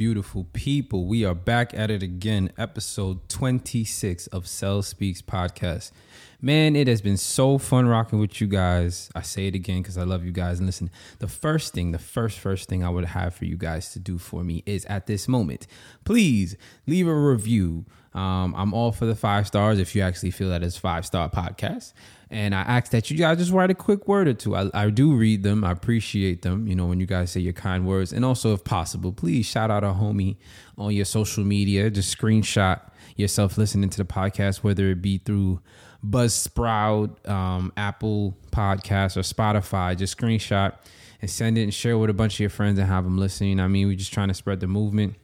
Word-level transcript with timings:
Beautiful 0.00 0.44
people? 0.54 1.04
We 1.04 1.26
are 1.26 1.34
back 1.34 1.74
at 1.74 1.90
it 1.90 2.02
again, 2.02 2.52
episode 2.56 3.28
26 3.28 4.28
of 4.28 4.44
SelzSpeaks 4.44 5.20
podcast. 5.20 5.90
Man, 6.40 6.74
it 6.74 6.88
has 6.88 7.02
been 7.02 7.18
so 7.18 7.58
fun 7.58 7.86
rocking 7.86 8.18
with 8.18 8.40
you 8.40 8.46
guys. 8.46 9.10
I 9.14 9.20
say 9.20 9.46
it 9.46 9.54
again 9.54 9.82
because 9.82 9.98
I 9.98 10.04
love 10.04 10.24
you 10.24 10.32
guys. 10.32 10.58
And 10.58 10.66
listen, 10.66 10.88
the 11.18 11.28
first 11.28 11.74
thing, 11.74 11.92
the 11.92 11.98
first, 11.98 12.38
first 12.38 12.66
thing 12.66 12.82
I 12.82 12.88
would 12.88 13.04
have 13.04 13.34
for 13.34 13.44
you 13.44 13.58
guys 13.58 13.92
to 13.92 13.98
do 13.98 14.16
for 14.16 14.42
me 14.42 14.62
is 14.64 14.86
at 14.86 15.06
this 15.06 15.28
moment, 15.28 15.66
please 16.06 16.56
leave 16.86 17.06
a 17.06 17.14
review. 17.14 17.84
Um, 18.12 18.54
I'm 18.56 18.74
all 18.74 18.90
for 18.90 19.06
the 19.06 19.14
five 19.14 19.46
stars 19.46 19.78
if 19.78 19.94
you 19.94 20.02
actually 20.02 20.32
feel 20.32 20.48
that 20.50 20.62
it's 20.62 20.76
five 20.76 21.06
star 21.06 21.30
podcast. 21.30 21.92
And 22.28 22.54
I 22.54 22.60
ask 22.60 22.92
that 22.92 23.10
you 23.10 23.16
guys 23.16 23.38
just 23.38 23.50
write 23.50 23.70
a 23.70 23.74
quick 23.74 24.06
word 24.06 24.28
or 24.28 24.34
two. 24.34 24.56
I, 24.56 24.70
I 24.72 24.90
do 24.90 25.14
read 25.14 25.42
them. 25.42 25.64
I 25.64 25.72
appreciate 25.72 26.42
them, 26.42 26.66
you 26.68 26.76
know, 26.76 26.86
when 26.86 27.00
you 27.00 27.06
guys 27.06 27.32
say 27.32 27.40
your 27.40 27.52
kind 27.52 27.86
words. 27.86 28.12
And 28.12 28.24
also, 28.24 28.52
if 28.52 28.62
possible, 28.62 29.12
please 29.12 29.46
shout 29.46 29.70
out 29.70 29.82
a 29.82 29.88
homie 29.88 30.36
on 30.78 30.92
your 30.92 31.04
social 31.04 31.44
media. 31.44 31.90
Just 31.90 32.16
screenshot 32.16 32.80
yourself 33.16 33.58
listening 33.58 33.90
to 33.90 33.98
the 33.98 34.04
podcast, 34.04 34.58
whether 34.58 34.90
it 34.90 35.02
be 35.02 35.18
through 35.18 35.60
Buzzsprout, 36.04 37.28
um, 37.28 37.72
Apple 37.76 38.36
Podcasts, 38.52 39.16
or 39.16 39.20
Spotify. 39.20 39.96
Just 39.96 40.16
screenshot 40.16 40.74
and 41.20 41.30
send 41.30 41.58
it 41.58 41.62
and 41.62 41.74
share 41.74 41.98
with 41.98 42.10
a 42.10 42.14
bunch 42.14 42.34
of 42.34 42.40
your 42.40 42.50
friends 42.50 42.78
and 42.78 42.88
have 42.88 43.04
them 43.04 43.18
listening. 43.18 43.60
I 43.60 43.68
mean, 43.68 43.88
we're 43.88 43.96
just 43.96 44.12
trying 44.12 44.28
to 44.28 44.34
spread 44.34 44.60
the 44.60 44.68
movement 44.68 45.16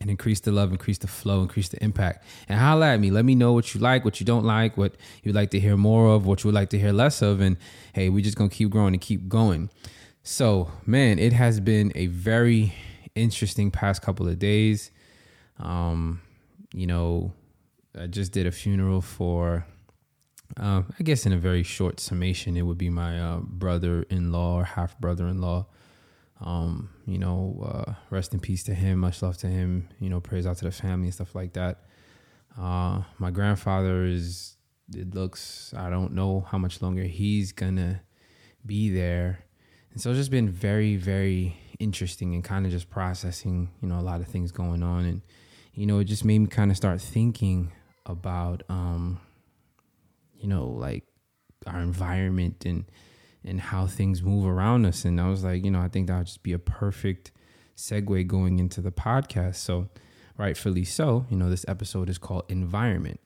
and 0.00 0.10
increase 0.10 0.40
the 0.40 0.50
love, 0.50 0.72
increase 0.72 0.98
the 0.98 1.06
flow, 1.06 1.42
increase 1.42 1.68
the 1.68 1.82
impact. 1.82 2.24
And 2.48 2.58
holla 2.58 2.94
at 2.94 3.00
me. 3.00 3.10
Let 3.10 3.24
me 3.24 3.34
know 3.34 3.52
what 3.52 3.74
you 3.74 3.80
like, 3.80 4.04
what 4.04 4.18
you 4.18 4.26
don't 4.26 4.44
like, 4.44 4.76
what 4.76 4.96
you'd 5.22 5.34
like 5.34 5.50
to 5.50 5.60
hear 5.60 5.76
more 5.76 6.08
of, 6.08 6.26
what 6.26 6.42
you 6.42 6.48
would 6.48 6.54
like 6.54 6.70
to 6.70 6.78
hear 6.78 6.92
less 6.92 7.22
of. 7.22 7.40
And 7.40 7.56
hey, 7.92 8.08
we're 8.08 8.24
just 8.24 8.36
gonna 8.36 8.50
keep 8.50 8.70
growing 8.70 8.94
and 8.94 9.00
keep 9.00 9.28
going. 9.28 9.70
So, 10.22 10.70
man, 10.86 11.18
it 11.18 11.32
has 11.32 11.60
been 11.60 11.92
a 11.94 12.06
very 12.06 12.74
interesting 13.14 13.70
past 13.70 14.02
couple 14.02 14.28
of 14.28 14.38
days. 14.38 14.90
Um, 15.58 16.22
you 16.72 16.86
know, 16.86 17.32
I 17.98 18.06
just 18.06 18.32
did 18.32 18.46
a 18.46 18.52
funeral 18.52 19.00
for 19.00 19.66
uh, 20.56 20.82
I 20.98 21.02
guess 21.02 21.26
in 21.26 21.32
a 21.32 21.38
very 21.38 21.62
short 21.62 22.00
summation, 22.00 22.56
it 22.56 22.62
would 22.62 22.78
be 22.78 22.90
my 22.90 23.20
uh, 23.20 23.38
brother-in-law 23.40 24.56
or 24.56 24.64
half 24.64 24.98
brother-in-law. 24.98 25.66
Um, 26.40 26.90
you 27.10 27.18
know, 27.18 27.60
uh, 27.62 27.94
rest 28.10 28.32
in 28.34 28.40
peace 28.40 28.62
to 28.64 28.74
him. 28.74 28.98
Much 28.98 29.22
love 29.22 29.36
to 29.38 29.46
him. 29.46 29.88
You 29.98 30.10
know, 30.10 30.20
praise 30.20 30.46
out 30.46 30.56
to 30.58 30.64
the 30.64 30.70
family 30.70 31.06
and 31.06 31.14
stuff 31.14 31.34
like 31.34 31.52
that. 31.54 31.84
Uh, 32.58 33.02
my 33.18 33.30
grandfather 33.30 34.04
is. 34.04 34.56
It 34.94 35.14
looks. 35.14 35.72
I 35.76 35.88
don't 35.88 36.12
know 36.14 36.46
how 36.50 36.58
much 36.58 36.82
longer 36.82 37.04
he's 37.04 37.52
gonna 37.52 38.02
be 38.66 38.90
there, 38.90 39.44
and 39.92 40.00
so 40.00 40.10
it's 40.10 40.18
just 40.18 40.30
been 40.30 40.48
very, 40.48 40.96
very 40.96 41.56
interesting 41.78 42.34
and 42.34 42.42
kind 42.42 42.66
of 42.66 42.72
just 42.72 42.90
processing. 42.90 43.70
You 43.80 43.88
know, 43.88 44.00
a 44.00 44.02
lot 44.02 44.20
of 44.20 44.26
things 44.26 44.50
going 44.50 44.82
on, 44.82 45.04
and 45.04 45.22
you 45.74 45.86
know, 45.86 46.00
it 46.00 46.04
just 46.04 46.24
made 46.24 46.38
me 46.38 46.48
kind 46.48 46.70
of 46.70 46.76
start 46.76 47.00
thinking 47.00 47.72
about. 48.06 48.62
Um, 48.68 49.20
you 50.40 50.48
know, 50.48 50.66
like 50.66 51.04
our 51.66 51.80
environment 51.80 52.64
and 52.64 52.84
and 53.44 53.60
how 53.60 53.86
things 53.86 54.22
move 54.22 54.46
around 54.46 54.84
us. 54.86 55.04
And 55.04 55.20
I 55.20 55.28
was 55.28 55.44
like, 55.44 55.64
you 55.64 55.70
know, 55.70 55.80
I 55.80 55.88
think 55.88 56.08
that 56.08 56.18
would 56.18 56.26
just 56.26 56.42
be 56.42 56.52
a 56.52 56.58
perfect 56.58 57.32
segue 57.76 58.26
going 58.26 58.58
into 58.58 58.80
the 58.80 58.92
podcast. 58.92 59.56
So, 59.56 59.88
rightfully 60.36 60.84
so, 60.84 61.26
you 61.30 61.36
know, 61.36 61.50
this 61.50 61.64
episode 61.68 62.08
is 62.08 62.18
called 62.18 62.44
Environment. 62.48 63.20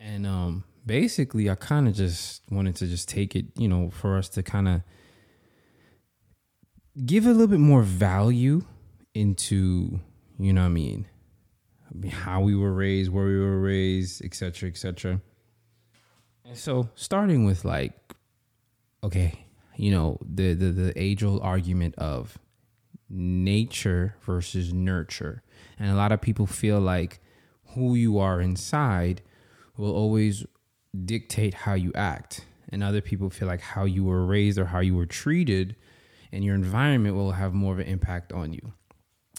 And 0.00 0.26
um 0.26 0.64
basically 0.88 1.48
I 1.48 1.54
kind 1.54 1.86
of 1.86 1.94
just 1.94 2.42
wanted 2.50 2.74
to 2.76 2.86
just 2.86 3.08
take 3.08 3.36
it, 3.36 3.46
you 3.56 3.68
know, 3.68 3.90
for 3.90 4.16
us 4.16 4.28
to 4.30 4.42
kind 4.42 4.68
of 4.68 4.82
give 7.04 7.26
a 7.26 7.30
little 7.30 7.46
bit 7.46 7.60
more 7.60 7.82
value 7.82 8.62
into, 9.14 10.00
you 10.38 10.52
know 10.52 10.62
what 10.62 10.66
I 10.66 10.70
mean, 10.70 11.06
how 12.10 12.40
we 12.40 12.56
were 12.56 12.72
raised, 12.72 13.12
where 13.12 13.26
we 13.26 13.38
were 13.38 13.60
raised, 13.60 14.24
etc., 14.24 14.68
etc. 14.68 15.20
And 16.44 16.56
so, 16.56 16.88
starting 16.94 17.44
with 17.44 17.64
like, 17.64 17.94
okay, 19.08 19.46
you 19.76 19.90
know, 19.90 20.18
the 20.22 20.52
the 20.52 20.70
the 20.70 20.92
age 21.02 21.24
old 21.24 21.40
argument 21.42 21.94
of 21.96 22.38
nature 23.08 24.14
versus 24.20 24.72
nurture, 24.72 25.42
and 25.78 25.90
a 25.90 25.94
lot 25.94 26.12
of 26.12 26.20
people 26.20 26.46
feel 26.46 26.78
like 26.78 27.20
who 27.74 27.94
you 27.94 28.18
are 28.18 28.40
inside 28.40 29.22
will 29.76 29.94
always 29.94 30.44
dictate 31.04 31.54
how 31.54 31.72
you 31.72 31.90
act, 31.94 32.44
and 32.68 32.84
other 32.84 33.00
people 33.00 33.30
feel 33.30 33.48
like 33.48 33.62
how 33.62 33.84
you 33.84 34.04
were 34.04 34.26
raised 34.26 34.58
or 34.58 34.66
how 34.66 34.80
you 34.80 34.94
were 34.94 35.06
treated, 35.06 35.74
and 36.30 36.44
your 36.44 36.54
environment 36.54 37.14
will 37.16 37.32
have 37.32 37.54
more 37.54 37.72
of 37.72 37.78
an 37.78 37.86
impact 37.86 38.32
on 38.32 38.52
you. 38.52 38.72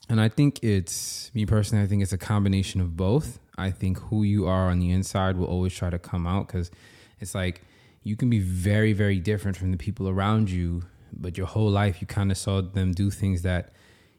And 0.09 0.19
I 0.19 0.29
think 0.29 0.63
it's 0.63 1.29
me 1.35 1.45
personally. 1.45 1.83
I 1.83 1.87
think 1.87 2.01
it's 2.01 2.13
a 2.13 2.17
combination 2.17 2.81
of 2.81 2.97
both. 2.97 3.39
I 3.55 3.69
think 3.69 3.99
who 3.99 4.23
you 4.23 4.47
are 4.47 4.71
on 4.71 4.79
the 4.79 4.89
inside 4.89 5.37
will 5.37 5.45
always 5.45 5.75
try 5.75 5.91
to 5.91 5.99
come 5.99 6.25
out 6.25 6.47
because 6.47 6.71
it's 7.19 7.35
like 7.35 7.61
you 8.03 8.15
can 8.15 8.29
be 8.29 8.39
very, 8.39 8.93
very 8.93 9.19
different 9.19 9.57
from 9.57 9.71
the 9.71 9.77
people 9.77 10.07
around 10.07 10.49
you, 10.49 10.83
but 11.13 11.37
your 11.37 11.47
whole 11.47 11.69
life 11.69 12.01
you 12.01 12.07
kind 12.07 12.31
of 12.31 12.37
saw 12.37 12.61
them 12.61 12.91
do 12.91 13.11
things 13.11 13.41
that 13.41 13.71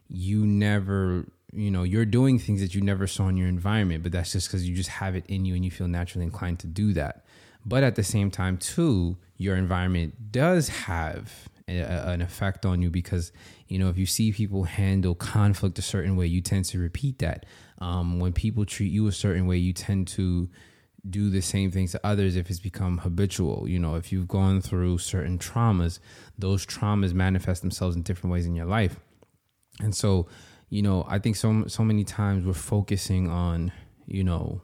you 0.09 0.45
never, 0.45 1.25
you 1.53 1.71
know, 1.71 1.83
you're 1.83 2.05
doing 2.05 2.37
things 2.37 2.61
that 2.61 2.75
you 2.75 2.81
never 2.81 3.07
saw 3.07 3.27
in 3.27 3.37
your 3.37 3.47
environment. 3.47 4.03
But 4.03 4.11
that's 4.11 4.31
just 4.33 4.47
because 4.47 4.67
you 4.67 4.75
just 4.75 4.89
have 4.89 5.15
it 5.15 5.25
in 5.27 5.45
you 5.45 5.55
and 5.55 5.63
you 5.63 5.71
feel 5.71 5.87
naturally 5.87 6.25
inclined 6.25 6.59
to 6.59 6.67
do 6.67 6.93
that. 6.93 7.25
But 7.65 7.83
at 7.83 7.95
the 7.95 8.03
same 8.03 8.31
time, 8.31 8.57
too, 8.57 9.17
your 9.37 9.55
environment 9.55 10.31
does 10.31 10.69
have 10.69 11.49
a, 11.67 12.09
an 12.09 12.21
effect 12.21 12.65
on 12.65 12.81
you 12.81 12.89
because 12.89 13.31
you 13.67 13.79
know 13.79 13.89
if 13.89 13.97
you 13.97 14.05
see 14.05 14.31
people 14.31 14.63
handle 14.63 15.15
conflict 15.15 15.77
a 15.79 15.81
certain 15.81 16.15
way 16.15 16.25
you 16.25 16.41
tend 16.41 16.65
to 16.65 16.79
repeat 16.79 17.19
that 17.19 17.45
um, 17.79 18.19
when 18.19 18.33
people 18.33 18.65
treat 18.65 18.91
you 18.91 19.07
a 19.07 19.11
certain 19.11 19.47
way 19.47 19.57
you 19.57 19.73
tend 19.73 20.07
to 20.07 20.49
do 21.09 21.29
the 21.29 21.41
same 21.41 21.71
things 21.71 21.91
to 21.91 22.05
others 22.05 22.35
if 22.35 22.49
it's 22.49 22.59
become 22.59 22.99
habitual. 22.99 23.67
You 23.67 23.79
know 23.79 23.95
if 23.95 24.11
you've 24.11 24.27
gone 24.27 24.61
through 24.61 24.99
certain 24.99 25.37
traumas 25.37 25.99
those 26.37 26.65
traumas 26.65 27.13
manifest 27.13 27.61
themselves 27.61 27.95
in 27.95 28.01
different 28.01 28.31
ways 28.31 28.45
in 28.45 28.55
your 28.55 28.65
life. 28.65 28.99
And 29.79 29.95
so 29.95 30.27
you 30.69 30.81
know 30.81 31.05
i 31.09 31.19
think 31.19 31.35
so 31.35 31.65
so 31.67 31.83
many 31.83 32.05
times 32.05 32.45
we're 32.45 32.53
focusing 32.53 33.29
on 33.29 33.73
you 34.07 34.23
know 34.23 34.61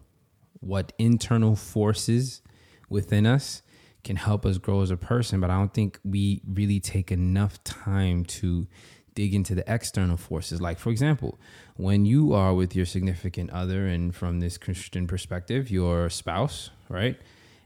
what 0.61 0.93
internal 0.97 1.55
forces 1.55 2.41
within 2.89 3.25
us 3.25 3.61
can 4.03 4.15
help 4.15 4.45
us 4.45 4.57
grow 4.57 4.81
as 4.81 4.89
a 4.89 4.97
person, 4.97 5.39
but 5.39 5.49
I 5.49 5.57
don't 5.57 5.73
think 5.73 5.99
we 6.03 6.41
really 6.47 6.79
take 6.79 7.11
enough 7.11 7.61
time 7.63 8.23
to 8.25 8.67
dig 9.17 9.33
into 9.33 9.55
the 9.55 9.63
external 9.65 10.15
forces. 10.15 10.61
Like, 10.61 10.77
for 10.77 10.91
example, 10.91 11.39
when 11.75 12.05
you 12.05 12.33
are 12.33 12.53
with 12.53 12.75
your 12.75 12.85
significant 12.85 13.49
other, 13.49 13.87
and 13.87 14.15
from 14.15 14.39
this 14.39 14.59
Christian 14.59 15.07
perspective, 15.07 15.71
your 15.71 16.07
spouse, 16.11 16.69
right? 16.87 17.19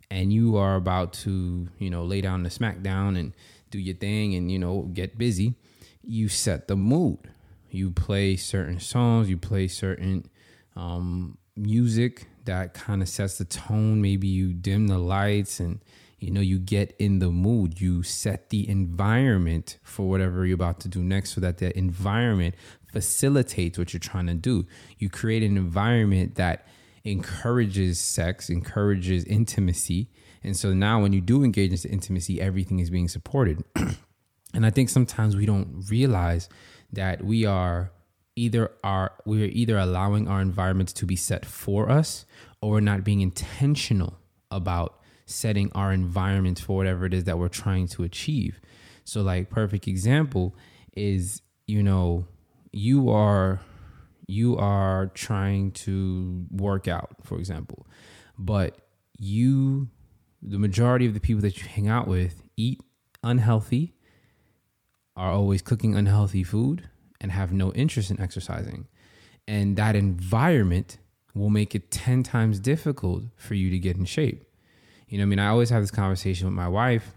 And 0.09 0.31
you 0.31 0.55
are 0.55 0.75
about 0.77 1.11
to, 1.25 1.67
you 1.77 1.89
know, 1.89 2.05
lay 2.05 2.21
down 2.21 2.43
the 2.43 2.49
smackdown 2.49 3.19
and 3.19 3.33
do 3.69 3.79
your 3.79 3.95
thing 3.95 4.33
and, 4.33 4.49
you 4.49 4.59
know, 4.59 4.89
get 4.93 5.17
busy, 5.17 5.55
you 6.01 6.29
set 6.29 6.69
the 6.69 6.77
mood. 6.77 7.19
You 7.69 7.91
play 7.91 8.37
certain 8.37 8.79
songs, 8.79 9.29
you 9.29 9.35
play 9.35 9.67
certain 9.67 10.29
um, 10.77 11.37
music 11.57 12.27
that 12.45 12.73
kind 12.73 13.01
of 13.01 13.09
sets 13.09 13.37
the 13.37 13.45
tone. 13.45 14.01
Maybe 14.01 14.29
you 14.29 14.53
dim 14.53 14.87
the 14.87 14.97
lights 14.97 15.59
and 15.59 15.81
you 16.21 16.31
know 16.31 16.41
you 16.41 16.59
get 16.59 16.95
in 16.99 17.19
the 17.19 17.29
mood 17.29 17.81
you 17.81 18.03
set 18.03 18.49
the 18.49 18.69
environment 18.69 19.79
for 19.83 20.07
whatever 20.07 20.45
you're 20.45 20.55
about 20.55 20.79
to 20.79 20.87
do 20.87 21.03
next 21.03 21.33
so 21.33 21.41
that 21.41 21.57
the 21.57 21.77
environment 21.77 22.55
facilitates 22.91 23.77
what 23.77 23.93
you're 23.93 23.99
trying 23.99 24.27
to 24.27 24.33
do. 24.33 24.65
You 24.99 25.09
create 25.09 25.43
an 25.43 25.57
environment 25.57 26.35
that 26.35 26.67
encourages 27.03 27.99
sex 27.99 28.49
encourages 28.49 29.23
intimacy. 29.23 30.07
And 30.43 30.55
so 30.55 30.73
now 30.73 31.01
when 31.01 31.13
you 31.13 31.21
do 31.21 31.43
engage 31.43 31.71
into 31.71 31.89
intimacy 31.89 32.39
everything 32.39 32.79
is 32.79 32.89
being 32.89 33.07
supported. 33.07 33.63
And 34.53 34.65
i 34.65 34.69
think 34.69 34.89
sometimes 34.89 35.37
we 35.37 35.45
don't 35.45 35.85
realize 35.89 36.49
that 36.91 37.23
we 37.23 37.45
are 37.45 37.93
either 38.35 38.69
are 38.83 39.13
we're 39.25 39.45
either 39.45 39.77
allowing 39.77 40.27
our 40.27 40.41
environments 40.41 40.91
to 40.91 41.05
be 41.05 41.15
set 41.15 41.45
for 41.45 41.89
us 41.89 42.25
or 42.61 42.71
we're 42.71 42.81
not 42.81 43.05
being 43.05 43.21
intentional 43.21 44.19
about 44.51 45.00
setting 45.25 45.71
our 45.73 45.91
environment 45.91 46.59
for 46.59 46.75
whatever 46.75 47.05
it 47.05 47.13
is 47.13 47.23
that 47.25 47.37
we're 47.37 47.47
trying 47.47 47.87
to 47.87 48.03
achieve. 48.03 48.59
So, 49.03 49.21
like, 49.21 49.49
perfect 49.49 49.87
example 49.87 50.55
is, 50.95 51.41
you 51.67 51.83
know, 51.83 52.25
you 52.71 53.09
are 53.09 53.61
you 54.27 54.57
are 54.57 55.07
trying 55.07 55.71
to 55.71 56.45
work 56.51 56.87
out, 56.87 57.09
for 57.23 57.37
example, 57.37 57.85
but 58.37 58.77
you, 59.17 59.89
the 60.41 60.57
majority 60.57 61.05
of 61.05 61.13
the 61.13 61.19
people 61.19 61.41
that 61.41 61.61
you 61.61 61.67
hang 61.67 61.89
out 61.89 62.07
with, 62.07 62.41
eat 62.55 62.81
unhealthy, 63.23 63.93
are 65.17 65.31
always 65.31 65.61
cooking 65.61 65.95
unhealthy 65.95 66.43
food, 66.43 66.89
and 67.19 67.31
have 67.31 67.51
no 67.51 67.73
interest 67.73 68.09
in 68.09 68.19
exercising. 68.21 68.87
And 69.47 69.75
that 69.75 69.95
environment 69.95 70.97
will 71.35 71.49
make 71.49 71.75
it 71.75 71.91
10 71.91 72.23
times 72.23 72.59
difficult 72.59 73.23
for 73.35 73.53
you 73.53 73.69
to 73.69 73.77
get 73.77 73.97
in 73.97 74.05
shape. 74.05 74.45
You 75.11 75.17
know, 75.17 75.23
I 75.23 75.25
mean, 75.25 75.39
I 75.39 75.47
always 75.49 75.69
have 75.71 75.83
this 75.83 75.91
conversation 75.91 76.47
with 76.47 76.55
my 76.55 76.69
wife 76.69 77.11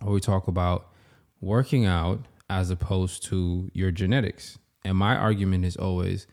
where 0.00 0.14
we 0.14 0.20
talk 0.20 0.46
about 0.46 0.92
working 1.40 1.84
out 1.84 2.20
as 2.48 2.70
opposed 2.70 3.24
to 3.24 3.68
your 3.74 3.90
genetics. 3.90 4.56
And 4.84 4.96
my 4.96 5.16
argument 5.16 5.64
is 5.64 5.76
always 5.76 6.28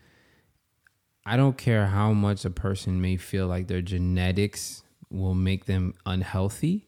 I 1.26 1.36
don't 1.36 1.58
care 1.58 1.86
how 1.86 2.12
much 2.12 2.44
a 2.44 2.50
person 2.50 3.00
may 3.00 3.16
feel 3.16 3.48
like 3.48 3.66
their 3.66 3.82
genetics 3.82 4.84
will 5.10 5.34
make 5.34 5.64
them 5.64 5.94
unhealthy. 6.06 6.86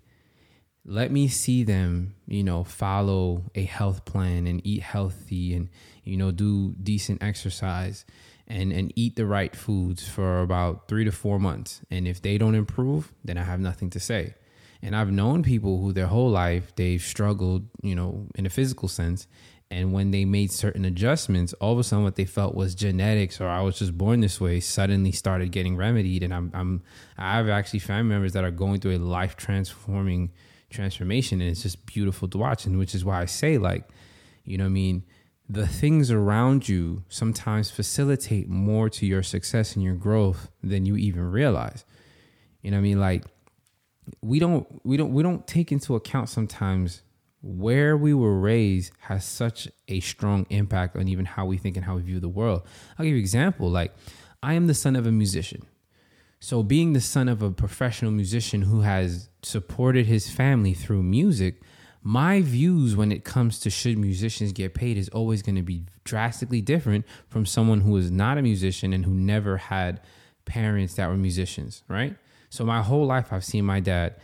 Let 0.84 1.10
me 1.10 1.26
see 1.26 1.64
them, 1.64 2.14
you 2.28 2.44
know, 2.44 2.62
follow 2.62 3.50
a 3.56 3.64
health 3.64 4.04
plan 4.04 4.46
and 4.46 4.64
eat 4.64 4.82
healthy 4.82 5.54
and, 5.54 5.70
you 6.04 6.16
know, 6.16 6.30
do 6.30 6.76
decent 6.80 7.20
exercise 7.20 8.04
and, 8.48 8.72
and 8.72 8.92
eat 8.96 9.14
the 9.14 9.26
right 9.26 9.54
foods 9.54 10.08
for 10.08 10.40
about 10.40 10.88
three 10.88 11.04
to 11.04 11.12
four 11.12 11.38
months. 11.38 11.82
And 11.90 12.08
if 12.08 12.20
they 12.20 12.38
don't 12.38 12.56
improve, 12.56 13.12
then 13.24 13.38
I 13.38 13.44
have 13.44 13.60
nothing 13.60 13.90
to 13.90 14.00
say. 14.00 14.34
And 14.82 14.96
I've 14.96 15.12
known 15.12 15.42
people 15.42 15.80
who 15.80 15.92
their 15.92 16.06
whole 16.06 16.30
life 16.30 16.74
they've 16.74 17.02
struggled, 17.02 17.68
you 17.82 17.94
know, 17.94 18.26
in 18.34 18.46
a 18.46 18.50
physical 18.50 18.88
sense, 18.88 19.26
and 19.70 19.92
when 19.92 20.12
they 20.12 20.24
made 20.24 20.50
certain 20.50 20.84
adjustments, 20.84 21.52
all 21.54 21.74
of 21.74 21.78
a 21.78 21.84
sudden 21.84 22.04
what 22.04 22.16
they 22.16 22.24
felt 22.24 22.54
was 22.54 22.74
genetics 22.74 23.40
or 23.40 23.48
I 23.48 23.60
was 23.60 23.78
just 23.78 23.98
born 23.98 24.20
this 24.20 24.40
way 24.40 24.60
suddenly 24.60 25.12
started 25.12 25.52
getting 25.52 25.76
remedied. 25.76 26.22
And 26.22 26.32
I'm, 26.32 26.50
I'm 26.54 26.82
I've 27.18 27.48
actually 27.48 27.80
family 27.80 28.14
members 28.14 28.32
that 28.32 28.44
are 28.44 28.50
going 28.50 28.80
through 28.80 28.96
a 28.96 28.98
life 28.98 29.36
transforming 29.36 30.32
transformation. 30.70 31.42
And 31.42 31.50
it's 31.50 31.62
just 31.62 31.84
beautiful 31.84 32.28
to 32.28 32.38
watch. 32.38 32.64
And 32.64 32.78
which 32.78 32.94
is 32.94 33.04
why 33.04 33.20
I 33.20 33.26
say, 33.26 33.58
like, 33.58 33.86
you 34.44 34.56
know 34.56 34.64
I 34.64 34.68
mean? 34.68 35.04
The 35.48 35.66
things 35.66 36.10
around 36.10 36.68
you 36.68 37.04
sometimes 37.08 37.70
facilitate 37.70 38.48
more 38.48 38.90
to 38.90 39.06
your 39.06 39.22
success 39.22 39.74
and 39.74 39.82
your 39.82 39.94
growth 39.94 40.50
than 40.62 40.84
you 40.84 40.96
even 40.96 41.30
realize. 41.30 41.84
You 42.62 42.70
know 42.70 42.76
what 42.76 42.80
I 42.80 42.82
mean? 42.82 43.00
Like 43.00 43.24
we 44.20 44.38
don't 44.38 44.66
we 44.84 44.96
don't 44.96 45.12
we 45.12 45.22
don't 45.22 45.46
take 45.46 45.72
into 45.72 45.94
account 45.94 46.28
sometimes 46.28 47.02
where 47.40 47.96
we 47.96 48.12
were 48.12 48.38
raised 48.38 48.92
has 49.00 49.24
such 49.24 49.68
a 49.86 50.00
strong 50.00 50.46
impact 50.50 50.96
on 50.96 51.08
even 51.08 51.24
how 51.24 51.46
we 51.46 51.56
think 51.56 51.76
and 51.76 51.84
how 51.84 51.96
we 51.96 52.02
view 52.02 52.20
the 52.20 52.28
world. 52.28 52.62
I'll 52.98 53.04
give 53.04 53.12
you 53.12 53.18
an 53.18 53.20
example. 53.20 53.70
Like, 53.70 53.94
I 54.42 54.54
am 54.54 54.66
the 54.66 54.74
son 54.74 54.96
of 54.96 55.06
a 55.06 55.12
musician. 55.12 55.66
So, 56.40 56.62
being 56.62 56.92
the 56.92 57.00
son 57.00 57.28
of 57.28 57.42
a 57.42 57.50
professional 57.50 58.10
musician 58.10 58.62
who 58.62 58.80
has 58.80 59.28
supported 59.42 60.06
his 60.06 60.30
family 60.30 60.74
through 60.74 61.02
music, 61.02 61.60
my 62.08 62.40
views 62.40 62.96
when 62.96 63.12
it 63.12 63.22
comes 63.22 63.58
to 63.58 63.68
should 63.68 63.98
musicians 63.98 64.52
get 64.52 64.72
paid 64.72 64.96
is 64.96 65.10
always 65.10 65.42
going 65.42 65.56
to 65.56 65.62
be 65.62 65.84
drastically 66.04 66.62
different 66.62 67.04
from 67.28 67.44
someone 67.44 67.82
who 67.82 67.94
is 67.98 68.10
not 68.10 68.38
a 68.38 68.42
musician 68.42 68.94
and 68.94 69.04
who 69.04 69.12
never 69.12 69.58
had 69.58 70.00
parents 70.46 70.94
that 70.94 71.06
were 71.06 71.18
musicians, 71.18 71.82
right? 71.86 72.16
So, 72.48 72.64
my 72.64 72.80
whole 72.80 73.04
life, 73.04 73.30
I've 73.30 73.44
seen 73.44 73.66
my 73.66 73.80
dad 73.80 74.14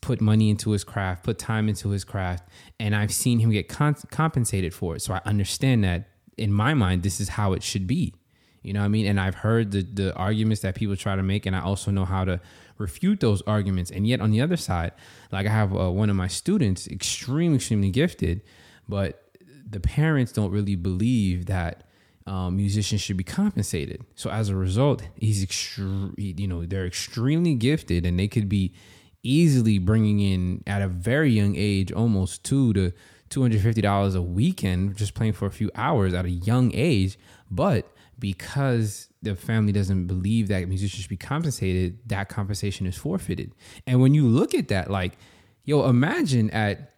put 0.00 0.22
money 0.22 0.48
into 0.48 0.70
his 0.70 0.84
craft, 0.84 1.22
put 1.22 1.38
time 1.38 1.68
into 1.68 1.90
his 1.90 2.02
craft, 2.02 2.48
and 2.80 2.96
I've 2.96 3.12
seen 3.12 3.40
him 3.40 3.50
get 3.50 3.68
con- 3.68 3.94
compensated 4.10 4.72
for 4.72 4.96
it. 4.96 5.02
So 5.02 5.12
I 5.12 5.20
understand 5.26 5.84
that 5.84 6.08
in 6.38 6.50
my 6.50 6.72
mind, 6.72 7.02
this 7.02 7.20
is 7.20 7.28
how 7.28 7.52
it 7.52 7.62
should 7.62 7.86
be. 7.86 8.14
You 8.62 8.72
know 8.72 8.80
what 8.80 8.86
I 8.86 8.88
mean? 8.88 9.06
And 9.06 9.20
I've 9.20 9.34
heard 9.34 9.72
the 9.72 9.82
the 9.82 10.14
arguments 10.14 10.62
that 10.62 10.74
people 10.74 10.96
try 10.96 11.14
to 11.14 11.22
make, 11.22 11.44
and 11.44 11.54
I 11.54 11.60
also 11.60 11.90
know 11.90 12.06
how 12.06 12.24
to 12.24 12.40
refute 12.78 13.20
those 13.20 13.42
arguments. 13.42 13.90
And 13.90 14.06
yet, 14.06 14.20
on 14.20 14.30
the 14.30 14.40
other 14.40 14.56
side, 14.56 14.92
like 15.30 15.46
I 15.46 15.50
have 15.50 15.74
uh, 15.74 15.90
one 15.90 16.10
of 16.10 16.16
my 16.16 16.28
students, 16.28 16.86
extremely, 16.88 17.56
extremely 17.56 17.90
gifted, 17.90 18.42
but 18.88 19.22
the 19.68 19.80
parents 19.80 20.32
don't 20.32 20.50
really 20.50 20.76
believe 20.76 21.46
that 21.46 21.84
um, 22.26 22.56
musicians 22.56 23.00
should 23.00 23.16
be 23.16 23.24
compensated. 23.24 24.04
So 24.14 24.30
as 24.30 24.48
a 24.48 24.56
result, 24.56 25.02
he's 25.16 25.44
extre- 25.44 26.14
you 26.16 26.46
know 26.46 26.64
they're 26.64 26.86
extremely 26.86 27.54
gifted, 27.54 28.06
and 28.06 28.18
they 28.18 28.28
could 28.28 28.48
be 28.48 28.74
easily 29.22 29.78
bringing 29.78 30.20
in 30.20 30.62
at 30.66 30.82
a 30.82 30.88
very 30.88 31.30
young 31.30 31.54
age 31.56 31.90
almost 31.92 32.44
two 32.44 32.72
to 32.72 32.92
$250 33.30 34.16
a 34.16 34.22
weekend 34.22 34.96
just 34.96 35.14
playing 35.14 35.32
for 35.32 35.46
a 35.46 35.50
few 35.50 35.70
hours 35.74 36.14
at 36.14 36.24
a 36.24 36.30
young 36.30 36.70
age 36.72 37.18
but 37.50 37.92
because 38.18 39.08
the 39.22 39.34
family 39.34 39.72
doesn't 39.72 40.06
believe 40.06 40.48
that 40.48 40.68
musicians 40.68 41.02
should 41.02 41.10
be 41.10 41.16
compensated 41.16 41.98
that 42.08 42.28
compensation 42.28 42.86
is 42.86 42.96
forfeited. 42.96 43.52
And 43.86 44.00
when 44.00 44.14
you 44.14 44.26
look 44.26 44.54
at 44.54 44.68
that 44.68 44.90
like 44.90 45.18
yo 45.64 45.88
imagine 45.88 46.50
at 46.50 46.94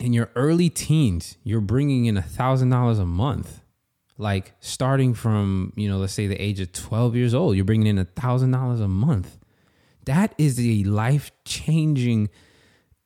in 0.00 0.12
your 0.12 0.30
early 0.36 0.70
teens 0.70 1.36
you're 1.42 1.60
bringing 1.60 2.06
in 2.06 2.16
a 2.16 2.22
thousand 2.22 2.70
dollars 2.70 2.98
a 2.98 3.06
month 3.06 3.60
like 4.18 4.54
starting 4.60 5.14
from 5.14 5.72
you 5.76 5.88
know 5.88 5.98
let's 5.98 6.12
say 6.12 6.26
the 6.26 6.40
age 6.40 6.60
of 6.60 6.72
12 6.72 7.16
years 7.16 7.34
old 7.34 7.56
you're 7.56 7.64
bringing 7.64 7.86
in 7.86 7.98
a 7.98 8.04
thousand 8.04 8.50
dollars 8.50 8.80
a 8.80 8.88
month. 8.88 9.38
That 10.04 10.34
is 10.36 10.58
a 10.58 10.82
life 10.84 11.30
changing 11.44 12.28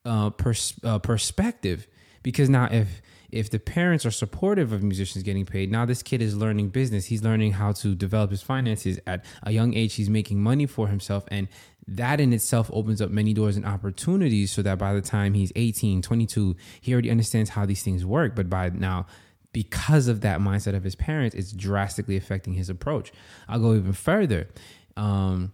uh, 0.06 0.30
pers- 0.30 0.78
uh, 0.82 0.98
perspective. 0.98 1.86
Because 2.22 2.48
now 2.48 2.68
if 2.70 3.02
if 3.36 3.50
the 3.50 3.58
parents 3.58 4.06
are 4.06 4.10
supportive 4.10 4.72
of 4.72 4.82
musicians 4.82 5.22
getting 5.22 5.44
paid, 5.44 5.70
now 5.70 5.84
this 5.84 6.02
kid 6.02 6.22
is 6.22 6.36
learning 6.36 6.70
business. 6.70 7.06
He's 7.06 7.22
learning 7.22 7.52
how 7.52 7.72
to 7.72 7.94
develop 7.94 8.30
his 8.30 8.42
finances 8.42 8.98
at 9.06 9.24
a 9.42 9.52
young 9.52 9.74
age. 9.74 9.94
He's 9.94 10.10
making 10.10 10.42
money 10.42 10.66
for 10.66 10.88
himself. 10.88 11.24
And 11.28 11.48
that 11.86 12.20
in 12.20 12.32
itself 12.32 12.70
opens 12.72 13.00
up 13.00 13.10
many 13.10 13.32
doors 13.32 13.56
and 13.56 13.64
opportunities 13.64 14.50
so 14.50 14.62
that 14.62 14.78
by 14.78 14.92
the 14.94 15.00
time 15.00 15.34
he's 15.34 15.52
18, 15.54 16.02
22, 16.02 16.56
he 16.80 16.92
already 16.92 17.10
understands 17.10 17.50
how 17.50 17.66
these 17.66 17.82
things 17.82 18.04
work. 18.04 18.34
But 18.34 18.50
by 18.50 18.70
now, 18.70 19.06
because 19.52 20.08
of 20.08 20.20
that 20.22 20.40
mindset 20.40 20.74
of 20.74 20.84
his 20.84 20.94
parents, 20.94 21.34
it's 21.34 21.52
drastically 21.52 22.16
affecting 22.16 22.54
his 22.54 22.68
approach. 22.68 23.12
I'll 23.48 23.60
go 23.60 23.74
even 23.74 23.92
further. 23.92 24.48
Um, 24.96 25.52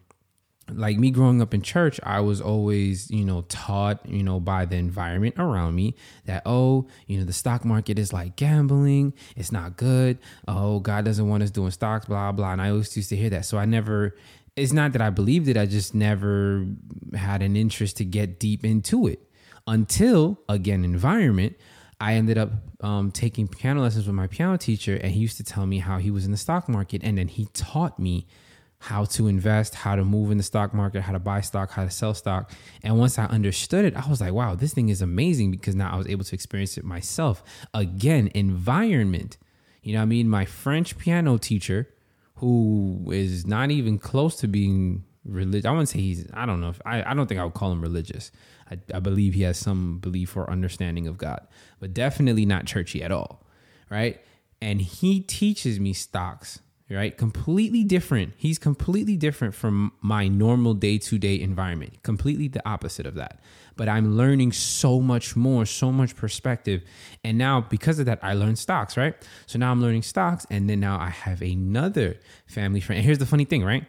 like 0.70 0.98
me 0.98 1.10
growing 1.10 1.42
up 1.42 1.54
in 1.54 1.62
church, 1.62 1.98
I 2.02 2.20
was 2.20 2.40
always, 2.40 3.10
you 3.10 3.24
know, 3.24 3.42
taught, 3.42 4.06
you 4.08 4.22
know, 4.22 4.40
by 4.40 4.64
the 4.64 4.76
environment 4.76 5.34
around 5.38 5.74
me 5.74 5.94
that, 6.26 6.42
oh, 6.46 6.86
you 7.06 7.18
know, 7.18 7.24
the 7.24 7.32
stock 7.32 7.64
market 7.64 7.98
is 7.98 8.12
like 8.12 8.36
gambling. 8.36 9.12
It's 9.36 9.52
not 9.52 9.76
good. 9.76 10.18
Oh, 10.46 10.80
God 10.80 11.04
doesn't 11.04 11.28
want 11.28 11.42
us 11.42 11.50
doing 11.50 11.70
stocks, 11.70 12.06
blah, 12.06 12.32
blah. 12.32 12.52
And 12.52 12.62
I 12.62 12.70
always 12.70 12.96
used 12.96 13.08
to 13.10 13.16
hear 13.16 13.30
that. 13.30 13.44
So 13.44 13.58
I 13.58 13.64
never, 13.64 14.16
it's 14.56 14.72
not 14.72 14.92
that 14.92 15.02
I 15.02 15.10
believed 15.10 15.48
it. 15.48 15.56
I 15.56 15.66
just 15.66 15.94
never 15.94 16.66
had 17.14 17.42
an 17.42 17.56
interest 17.56 17.96
to 17.98 18.04
get 18.04 18.38
deep 18.38 18.64
into 18.64 19.06
it 19.06 19.20
until, 19.66 20.40
again, 20.48 20.84
environment. 20.84 21.56
I 22.00 22.14
ended 22.14 22.36
up 22.36 22.50
um, 22.80 23.12
taking 23.12 23.46
piano 23.46 23.80
lessons 23.80 24.06
with 24.06 24.14
my 24.16 24.26
piano 24.26 24.56
teacher, 24.58 24.96
and 24.96 25.12
he 25.12 25.20
used 25.20 25.36
to 25.36 25.44
tell 25.44 25.66
me 25.66 25.78
how 25.78 25.98
he 25.98 26.10
was 26.10 26.24
in 26.24 26.32
the 26.32 26.36
stock 26.36 26.68
market. 26.68 27.02
And 27.04 27.16
then 27.16 27.28
he 27.28 27.46
taught 27.52 27.98
me 27.98 28.26
how 28.82 29.04
to 29.04 29.28
invest, 29.28 29.76
how 29.76 29.94
to 29.94 30.04
move 30.04 30.32
in 30.32 30.38
the 30.38 30.42
stock 30.42 30.74
market, 30.74 31.02
how 31.02 31.12
to 31.12 31.20
buy 31.20 31.40
stock, 31.40 31.70
how 31.70 31.84
to 31.84 31.90
sell 31.90 32.14
stock. 32.14 32.50
And 32.82 32.98
once 32.98 33.16
I 33.16 33.26
understood 33.26 33.84
it, 33.84 33.94
I 33.94 34.08
was 34.10 34.20
like, 34.20 34.32
wow, 34.32 34.56
this 34.56 34.74
thing 34.74 34.88
is 34.88 35.00
amazing 35.00 35.52
because 35.52 35.76
now 35.76 35.92
I 35.92 35.96
was 35.96 36.08
able 36.08 36.24
to 36.24 36.34
experience 36.34 36.76
it 36.76 36.82
myself. 36.82 37.44
Again, 37.72 38.28
environment. 38.34 39.38
You 39.84 39.94
know 39.94 40.02
I 40.02 40.04
mean? 40.04 40.28
My 40.28 40.44
French 40.44 40.98
piano 40.98 41.38
teacher, 41.38 41.94
who 42.36 43.04
is 43.12 43.46
not 43.46 43.70
even 43.70 44.00
close 44.00 44.34
to 44.38 44.48
being 44.48 45.04
religious, 45.24 45.64
I 45.64 45.70
wouldn't 45.70 45.88
say 45.88 46.00
he's, 46.00 46.26
I 46.34 46.44
don't 46.44 46.60
know 46.60 46.70
if, 46.70 46.80
I, 46.84 47.08
I 47.08 47.14
don't 47.14 47.28
think 47.28 47.38
I 47.38 47.44
would 47.44 47.54
call 47.54 47.70
him 47.70 47.82
religious. 47.82 48.32
I, 48.68 48.78
I 48.92 48.98
believe 48.98 49.34
he 49.34 49.42
has 49.42 49.58
some 49.58 50.00
belief 50.00 50.36
or 50.36 50.50
understanding 50.50 51.06
of 51.06 51.18
God, 51.18 51.46
but 51.78 51.94
definitely 51.94 52.46
not 52.46 52.66
churchy 52.66 53.00
at 53.00 53.12
all. 53.12 53.46
Right. 53.88 54.20
And 54.60 54.80
he 54.80 55.20
teaches 55.20 55.78
me 55.78 55.92
stocks 55.92 56.62
right? 56.92 57.16
Completely 57.16 57.84
different. 57.84 58.34
He's 58.36 58.58
completely 58.58 59.16
different 59.16 59.54
from 59.54 59.92
my 60.00 60.28
normal 60.28 60.74
day 60.74 60.98
to 60.98 61.18
day 61.18 61.40
environment, 61.40 62.02
completely 62.02 62.48
the 62.48 62.66
opposite 62.68 63.06
of 63.06 63.14
that. 63.14 63.40
But 63.76 63.88
I'm 63.88 64.16
learning 64.16 64.52
so 64.52 65.00
much 65.00 65.34
more, 65.34 65.64
so 65.64 65.90
much 65.90 66.14
perspective. 66.14 66.82
And 67.24 67.38
now, 67.38 67.60
because 67.60 67.98
of 67.98 68.06
that, 68.06 68.18
I 68.22 68.34
learned 68.34 68.58
stocks, 68.58 68.96
right? 68.96 69.14
So 69.46 69.58
now 69.58 69.70
I'm 69.70 69.80
learning 69.80 70.02
stocks. 70.02 70.46
And 70.50 70.68
then 70.68 70.80
now 70.80 70.98
I 70.98 71.08
have 71.08 71.40
another 71.40 72.18
family 72.46 72.80
friend. 72.80 72.98
And 72.98 73.06
here's 73.06 73.18
the 73.18 73.26
funny 73.26 73.44
thing, 73.44 73.64
right? 73.64 73.84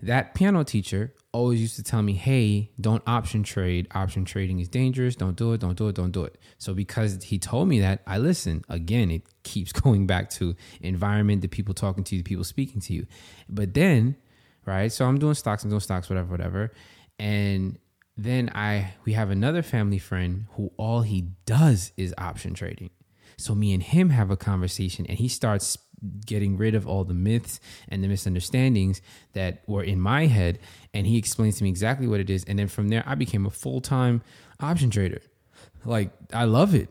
That 0.00 0.34
piano 0.34 0.64
teacher 0.64 1.12
always 1.32 1.60
used 1.60 1.76
to 1.76 1.82
tell 1.82 2.02
me, 2.02 2.12
hey, 2.12 2.70
don't 2.80 3.02
option 3.06 3.42
trade. 3.42 3.88
Option 3.94 4.24
trading 4.24 4.60
is 4.60 4.68
dangerous. 4.68 5.16
Don't 5.16 5.36
do 5.36 5.52
it. 5.52 5.60
Don't 5.60 5.76
do 5.76 5.88
it. 5.88 5.94
Don't 5.94 6.10
do 6.10 6.24
it. 6.24 6.38
So 6.58 6.74
because 6.74 7.22
he 7.24 7.38
told 7.38 7.68
me 7.68 7.80
that, 7.80 8.02
I 8.06 8.18
listen. 8.18 8.64
Again, 8.68 9.10
it 9.10 9.22
keeps 9.42 9.72
going 9.82 10.06
back 10.06 10.30
to 10.30 10.54
environment, 10.80 11.42
the 11.42 11.48
people 11.48 11.74
talking 11.74 12.04
to 12.04 12.16
you, 12.16 12.22
the 12.22 12.28
people 12.28 12.44
speaking 12.44 12.80
to 12.82 12.92
you. 12.92 13.06
But 13.48 13.74
then, 13.74 14.16
right? 14.66 14.92
So 14.92 15.06
I'm 15.06 15.18
doing 15.18 15.34
stocks, 15.34 15.64
I'm 15.64 15.70
doing 15.70 15.80
stocks, 15.80 16.08
whatever, 16.08 16.30
whatever. 16.30 16.72
And 17.18 17.78
then 18.16 18.50
I 18.54 18.94
we 19.04 19.14
have 19.14 19.30
another 19.30 19.62
family 19.62 19.98
friend 19.98 20.46
who 20.52 20.70
all 20.76 21.00
he 21.00 21.28
does 21.46 21.92
is 21.96 22.14
option 22.18 22.54
trading. 22.54 22.90
So 23.38 23.54
me 23.54 23.72
and 23.72 23.82
him 23.82 24.10
have 24.10 24.30
a 24.30 24.36
conversation 24.36 25.06
and 25.06 25.18
he 25.18 25.28
starts 25.28 25.78
getting 26.26 26.56
rid 26.56 26.74
of 26.74 26.86
all 26.86 27.04
the 27.04 27.14
myths 27.14 27.60
and 27.88 28.02
the 28.02 28.08
misunderstandings 28.08 29.00
that 29.32 29.62
were 29.66 29.82
in 29.82 30.00
my 30.00 30.26
head. 30.26 30.58
And 30.92 31.06
he 31.06 31.18
explains 31.18 31.58
to 31.58 31.64
me 31.64 31.70
exactly 31.70 32.06
what 32.06 32.20
it 32.20 32.30
is. 32.30 32.44
And 32.44 32.58
then 32.58 32.68
from 32.68 32.88
there, 32.88 33.02
I 33.06 33.14
became 33.14 33.46
a 33.46 33.50
full 33.50 33.80
time 33.80 34.22
option 34.60 34.90
trader. 34.90 35.22
Like, 35.84 36.10
I 36.32 36.44
love 36.44 36.74
it. 36.74 36.88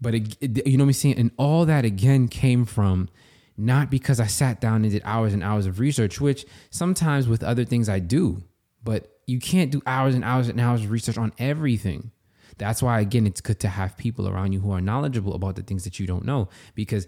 But 0.00 0.14
it, 0.14 0.36
it, 0.40 0.66
you 0.66 0.76
know 0.76 0.84
what 0.84 0.88
I'm 0.88 0.94
saying? 0.94 1.18
And 1.18 1.30
all 1.38 1.64
that 1.66 1.84
again 1.84 2.28
came 2.28 2.64
from 2.64 3.08
not 3.56 3.90
because 3.90 4.20
I 4.20 4.26
sat 4.26 4.60
down 4.60 4.82
and 4.82 4.92
did 4.92 5.02
hours 5.04 5.32
and 5.32 5.42
hours 5.42 5.66
of 5.66 5.80
research, 5.80 6.20
which 6.20 6.44
sometimes 6.70 7.26
with 7.26 7.42
other 7.42 7.64
things 7.64 7.88
I 7.88 8.00
do, 8.00 8.42
but 8.84 9.10
you 9.26 9.38
can't 9.40 9.70
do 9.70 9.82
hours 9.86 10.14
and 10.14 10.24
hours 10.24 10.48
and 10.48 10.60
hours 10.60 10.84
of 10.84 10.90
research 10.90 11.16
on 11.16 11.32
everything. 11.38 12.10
That's 12.58 12.82
why, 12.82 13.00
again, 13.00 13.26
it's 13.26 13.40
good 13.40 13.60
to 13.60 13.68
have 13.68 13.96
people 13.96 14.28
around 14.28 14.52
you 14.52 14.60
who 14.60 14.72
are 14.72 14.80
knowledgeable 14.80 15.34
about 15.34 15.56
the 15.56 15.62
things 15.62 15.84
that 15.84 15.98
you 15.98 16.06
don't 16.06 16.24
know. 16.24 16.48
Because 16.74 17.06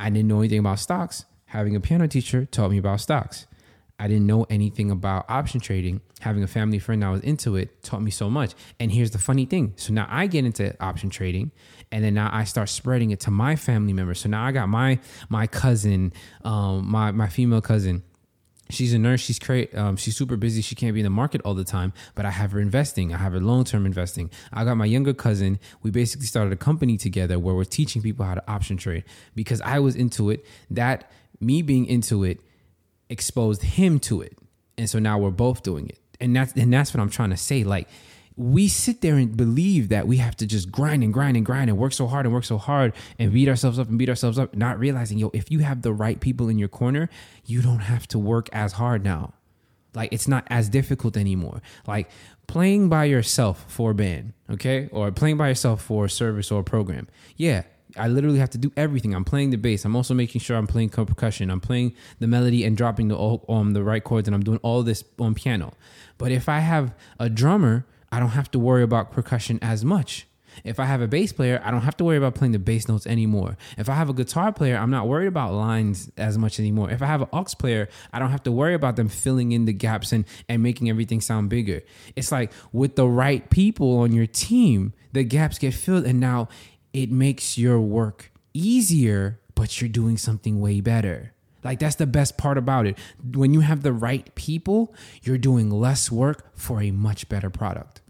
I 0.00 0.08
didn't 0.08 0.28
know 0.28 0.38
anything 0.38 0.60
about 0.60 0.78
stocks. 0.78 1.26
Having 1.46 1.76
a 1.76 1.80
piano 1.80 2.08
teacher 2.08 2.46
taught 2.46 2.70
me 2.70 2.78
about 2.78 3.00
stocks. 3.00 3.46
I 3.98 4.08
didn't 4.08 4.26
know 4.26 4.46
anything 4.48 4.90
about 4.90 5.26
option 5.28 5.60
trading. 5.60 6.00
Having 6.20 6.42
a 6.42 6.46
family 6.46 6.78
friend 6.78 7.02
that 7.02 7.08
was 7.10 7.20
into 7.20 7.56
it 7.56 7.82
taught 7.82 8.00
me 8.00 8.10
so 8.10 8.30
much. 8.30 8.54
And 8.78 8.90
here's 8.90 9.10
the 9.10 9.18
funny 9.18 9.44
thing. 9.44 9.74
So 9.76 9.92
now 9.92 10.06
I 10.08 10.26
get 10.26 10.46
into 10.46 10.74
option 10.82 11.10
trading 11.10 11.50
and 11.92 12.02
then 12.02 12.14
now 12.14 12.30
I 12.32 12.44
start 12.44 12.70
spreading 12.70 13.10
it 13.10 13.20
to 13.20 13.30
my 13.30 13.56
family 13.56 13.92
members. 13.92 14.20
So 14.20 14.30
now 14.30 14.42
I 14.42 14.52
got 14.52 14.70
my 14.70 15.00
my 15.28 15.46
cousin, 15.46 16.14
um, 16.44 16.90
my 16.90 17.10
my 17.10 17.28
female 17.28 17.60
cousin. 17.60 18.02
She's 18.70 18.92
a 18.94 18.98
nurse. 18.98 19.20
She's 19.20 19.38
great. 19.38 19.74
Um, 19.74 19.96
she's 19.96 20.16
super 20.16 20.36
busy. 20.36 20.62
She 20.62 20.74
can't 20.74 20.94
be 20.94 21.00
in 21.00 21.04
the 21.04 21.10
market 21.10 21.40
all 21.44 21.54
the 21.54 21.64
time. 21.64 21.92
But 22.14 22.24
I 22.26 22.30
have 22.30 22.52
her 22.52 22.60
investing. 22.60 23.12
I 23.12 23.18
have 23.18 23.32
her 23.32 23.40
long 23.40 23.64
term 23.64 23.86
investing. 23.86 24.30
I 24.52 24.64
got 24.64 24.76
my 24.76 24.86
younger 24.86 25.14
cousin. 25.14 25.58
We 25.82 25.90
basically 25.90 26.26
started 26.26 26.52
a 26.52 26.56
company 26.56 26.96
together 26.96 27.38
where 27.38 27.54
we're 27.54 27.64
teaching 27.64 28.02
people 28.02 28.24
how 28.24 28.34
to 28.34 28.50
option 28.50 28.76
trade 28.76 29.04
because 29.34 29.60
I 29.60 29.78
was 29.78 29.96
into 29.96 30.30
it. 30.30 30.44
That 30.70 31.10
me 31.40 31.62
being 31.62 31.86
into 31.86 32.24
it 32.24 32.40
exposed 33.08 33.62
him 33.62 33.98
to 34.00 34.22
it. 34.22 34.38
And 34.78 34.88
so 34.88 34.98
now 34.98 35.18
we're 35.18 35.30
both 35.30 35.62
doing 35.62 35.88
it. 35.88 35.98
And 36.20 36.34
that's 36.34 36.52
and 36.52 36.72
that's 36.72 36.94
what 36.94 37.00
I'm 37.00 37.10
trying 37.10 37.30
to 37.30 37.36
say. 37.36 37.64
Like 37.64 37.88
we 38.36 38.68
sit 38.68 39.00
there 39.00 39.16
and 39.16 39.36
believe 39.36 39.88
that 39.88 40.06
we 40.06 40.16
have 40.16 40.36
to 40.36 40.46
just 40.46 40.70
grind 40.70 41.02
and 41.02 41.12
grind 41.12 41.36
and 41.36 41.44
grind 41.44 41.68
and 41.68 41.78
work 41.78 41.92
so 41.92 42.06
hard 42.06 42.26
and 42.26 42.34
work 42.34 42.44
so 42.44 42.58
hard 42.58 42.92
and 43.18 43.32
beat 43.32 43.48
ourselves 43.48 43.78
up 43.78 43.88
and 43.88 43.98
beat 43.98 44.08
ourselves 44.08 44.38
up, 44.38 44.56
not 44.56 44.78
realizing, 44.78 45.18
yo, 45.18 45.30
if 45.34 45.50
you 45.50 45.58
have 45.60 45.82
the 45.82 45.92
right 45.92 46.20
people 46.20 46.48
in 46.48 46.58
your 46.58 46.68
corner, 46.68 47.10
you 47.44 47.60
don't 47.60 47.80
have 47.80 48.06
to 48.08 48.18
work 48.18 48.48
as 48.52 48.72
hard 48.74 49.04
now. 49.04 49.34
Like 49.94 50.12
it's 50.12 50.28
not 50.28 50.46
as 50.48 50.68
difficult 50.68 51.16
anymore. 51.16 51.60
Like 51.86 52.08
playing 52.46 52.88
by 52.88 53.04
yourself 53.04 53.64
for 53.68 53.90
a 53.90 53.94
band, 53.94 54.32
okay? 54.48 54.88
Or 54.92 55.10
playing 55.10 55.36
by 55.36 55.48
yourself 55.48 55.82
for 55.82 56.06
a 56.06 56.10
service 56.10 56.50
or 56.50 56.60
a 56.60 56.64
program. 56.64 57.08
Yeah, 57.36 57.64
I 57.96 58.08
literally 58.08 58.38
have 58.38 58.50
to 58.50 58.58
do 58.58 58.72
everything. 58.76 59.14
I'm 59.14 59.24
playing 59.24 59.50
the 59.50 59.56
bass. 59.56 59.84
I'm 59.84 59.96
also 59.96 60.14
making 60.14 60.40
sure 60.40 60.56
I'm 60.56 60.66
playing 60.66 60.90
percussion. 60.90 61.50
I'm 61.50 61.60
playing 61.60 61.94
the 62.18 62.26
melody 62.26 62.64
and 62.64 62.76
dropping 62.76 63.08
the 63.08 63.38
um 63.48 63.72
the 63.72 63.82
right 63.82 64.02
chords, 64.02 64.28
and 64.28 64.34
I'm 64.34 64.42
doing 64.42 64.60
all 64.62 64.82
this 64.82 65.04
on 65.18 65.34
piano. 65.34 65.72
But 66.18 66.32
if 66.32 66.48
I 66.48 66.60
have 66.60 66.94
a 67.18 67.28
drummer, 67.28 67.86
I 68.12 68.18
don't 68.18 68.30
have 68.30 68.50
to 68.52 68.58
worry 68.58 68.82
about 68.82 69.12
percussion 69.12 69.58
as 69.62 69.84
much. 69.84 70.26
If 70.64 70.80
I 70.80 70.84
have 70.84 71.00
a 71.00 71.08
bass 71.08 71.32
player, 71.32 71.60
I 71.64 71.70
don't 71.70 71.82
have 71.82 71.96
to 71.98 72.04
worry 72.04 72.16
about 72.16 72.34
playing 72.34 72.52
the 72.52 72.58
bass 72.58 72.88
notes 72.88 73.06
anymore. 73.06 73.56
If 73.78 73.88
I 73.88 73.94
have 73.94 74.08
a 74.08 74.12
guitar 74.12 74.52
player, 74.52 74.76
I'm 74.76 74.90
not 74.90 75.06
worried 75.06 75.28
about 75.28 75.52
lines 75.52 76.10
as 76.16 76.36
much 76.36 76.58
anymore. 76.58 76.90
If 76.90 77.02
I 77.02 77.06
have 77.06 77.22
an 77.22 77.28
aux 77.32 77.44
player, 77.58 77.88
I 78.12 78.18
don't 78.18 78.30
have 78.30 78.42
to 78.44 78.52
worry 78.52 78.74
about 78.74 78.96
them 78.96 79.08
filling 79.08 79.52
in 79.52 79.64
the 79.64 79.72
gaps 79.72 80.12
and, 80.12 80.24
and 80.48 80.62
making 80.62 80.90
everything 80.90 81.20
sound 81.20 81.50
bigger. 81.50 81.82
It's 82.16 82.32
like 82.32 82.52
with 82.72 82.96
the 82.96 83.06
right 83.06 83.48
people 83.50 83.98
on 83.98 84.12
your 84.12 84.26
team, 84.26 84.92
the 85.12 85.24
gaps 85.24 85.58
get 85.58 85.74
filled 85.74 86.04
and 86.04 86.20
now 86.20 86.48
it 86.92 87.10
makes 87.10 87.56
your 87.56 87.80
work 87.80 88.32
easier, 88.52 89.40
but 89.54 89.80
you're 89.80 89.88
doing 89.88 90.16
something 90.16 90.60
way 90.60 90.80
better. 90.80 91.32
Like 91.62 91.78
that's 91.78 91.96
the 91.96 92.06
best 92.06 92.38
part 92.38 92.58
about 92.58 92.86
it. 92.86 92.98
When 93.22 93.52
you 93.52 93.60
have 93.60 93.82
the 93.82 93.92
right 93.92 94.34
people, 94.34 94.94
you're 95.22 95.38
doing 95.38 95.70
less 95.70 96.10
work 96.10 96.50
for 96.56 96.80
a 96.80 96.90
much 96.90 97.28
better 97.28 97.50
product. 97.50 98.00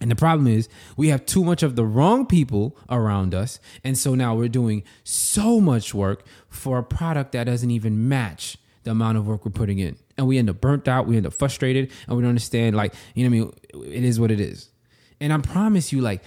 And 0.00 0.10
the 0.10 0.16
problem 0.16 0.46
is, 0.46 0.68
we 0.96 1.08
have 1.08 1.26
too 1.26 1.44
much 1.44 1.62
of 1.62 1.76
the 1.76 1.84
wrong 1.84 2.24
people 2.24 2.74
around 2.88 3.34
us. 3.34 3.60
And 3.84 3.98
so 3.98 4.14
now 4.14 4.34
we're 4.34 4.48
doing 4.48 4.82
so 5.04 5.60
much 5.60 5.92
work 5.92 6.24
for 6.48 6.78
a 6.78 6.82
product 6.82 7.32
that 7.32 7.44
doesn't 7.44 7.70
even 7.70 8.08
match 8.08 8.56
the 8.84 8.92
amount 8.92 9.18
of 9.18 9.26
work 9.26 9.44
we're 9.44 9.50
putting 9.50 9.78
in. 9.78 9.98
And 10.16 10.26
we 10.26 10.38
end 10.38 10.48
up 10.48 10.58
burnt 10.58 10.88
out, 10.88 11.06
we 11.06 11.18
end 11.18 11.26
up 11.26 11.34
frustrated, 11.34 11.90
and 12.08 12.16
we 12.16 12.22
don't 12.22 12.30
understand, 12.30 12.76
like, 12.76 12.94
you 13.14 13.28
know 13.28 13.36
what 13.36 13.76
I 13.76 13.80
mean? 13.82 13.92
It 13.92 14.04
is 14.04 14.18
what 14.18 14.30
it 14.30 14.40
is. 14.40 14.70
And 15.20 15.34
I 15.34 15.38
promise 15.38 15.92
you, 15.92 16.00
like, 16.00 16.22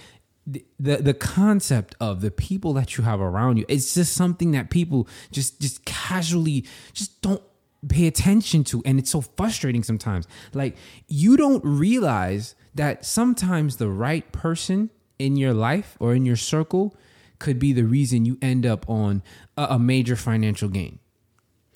the, 0.46 0.64
the 0.78 1.14
concept 1.14 1.94
of 2.00 2.20
the 2.20 2.30
people 2.30 2.72
that 2.74 2.96
you 2.96 3.04
have 3.04 3.20
around 3.20 3.56
you. 3.56 3.64
It's 3.68 3.94
just 3.94 4.14
something 4.14 4.50
that 4.52 4.70
people 4.70 5.08
just 5.30 5.60
just 5.60 5.84
casually 5.84 6.66
just 6.92 7.20
don't 7.22 7.42
pay 7.88 8.06
attention 8.06 8.64
to 8.64 8.82
and 8.84 8.98
it's 8.98 9.10
so 9.10 9.20
frustrating 9.20 9.82
sometimes. 9.82 10.26
Like 10.52 10.76
you 11.08 11.36
don't 11.36 11.64
realize 11.64 12.54
that 12.74 13.04
sometimes 13.04 13.76
the 13.76 13.88
right 13.88 14.30
person 14.32 14.90
in 15.18 15.36
your 15.36 15.54
life 15.54 15.96
or 16.00 16.14
in 16.14 16.26
your 16.26 16.36
circle 16.36 16.96
could 17.38 17.58
be 17.58 17.72
the 17.72 17.84
reason 17.84 18.24
you 18.24 18.38
end 18.42 18.66
up 18.66 18.88
on 18.88 19.22
a, 19.56 19.66
a 19.70 19.78
major 19.78 20.16
financial 20.16 20.68
gain. 20.68 20.98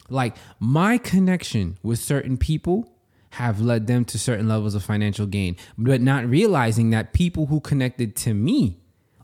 Like 0.09 0.37
my 0.59 0.99
connection 0.99 1.79
with 1.83 1.99
certain 1.99 2.37
people 2.37 2.98
have 3.31 3.61
led 3.61 3.87
them 3.87 4.05
to 4.07 4.19
certain 4.19 4.49
levels 4.49 4.75
of 4.75 4.83
financial 4.83 5.27
gain, 5.27 5.57
but 5.77 6.01
not 6.01 6.27
realizing 6.27 6.91
that 6.91 7.13
people 7.13 7.47
who 7.47 7.61
connected 7.61 8.17
to 8.17 8.35
me 8.35 8.79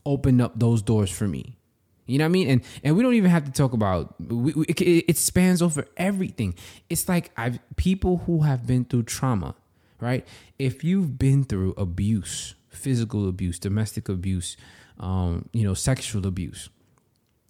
opened 0.05 0.43
up 0.43 0.59
those 0.59 0.83
doors 0.83 1.11
for 1.11 1.27
me. 1.27 1.57
You 2.07 2.19
know 2.19 2.25
what 2.25 2.29
I 2.29 2.33
mean? 2.33 2.49
And 2.49 2.63
and 2.83 2.97
we 2.97 3.03
don't 3.03 3.15
even 3.15 3.31
have 3.31 3.45
to 3.47 3.51
talk 3.51 3.73
about 3.73 4.15
we, 4.21 4.53
we, 4.53 4.67
it, 4.67 5.05
it 5.09 5.17
spans 5.17 5.63
over 5.63 5.87
everything. 5.97 6.55
It's 6.91 7.09
like 7.09 7.31
I've 7.37 7.59
people 7.77 8.19
who 8.27 8.43
have 8.43 8.67
been 8.67 8.85
through 8.85 9.05
trauma, 9.05 9.55
right? 10.01 10.27
If 10.59 10.85
you've 10.85 11.19
been 11.19 11.45
through 11.45 11.73
abuse, 11.79 12.55
physical 12.69 13.27
abuse, 13.27 13.59
domestic 13.59 14.11
abuse, 14.11 14.59
um, 15.01 15.49
you 15.55 15.65
know, 15.65 15.73
sexual 15.73 16.27
abuse, 16.27 16.69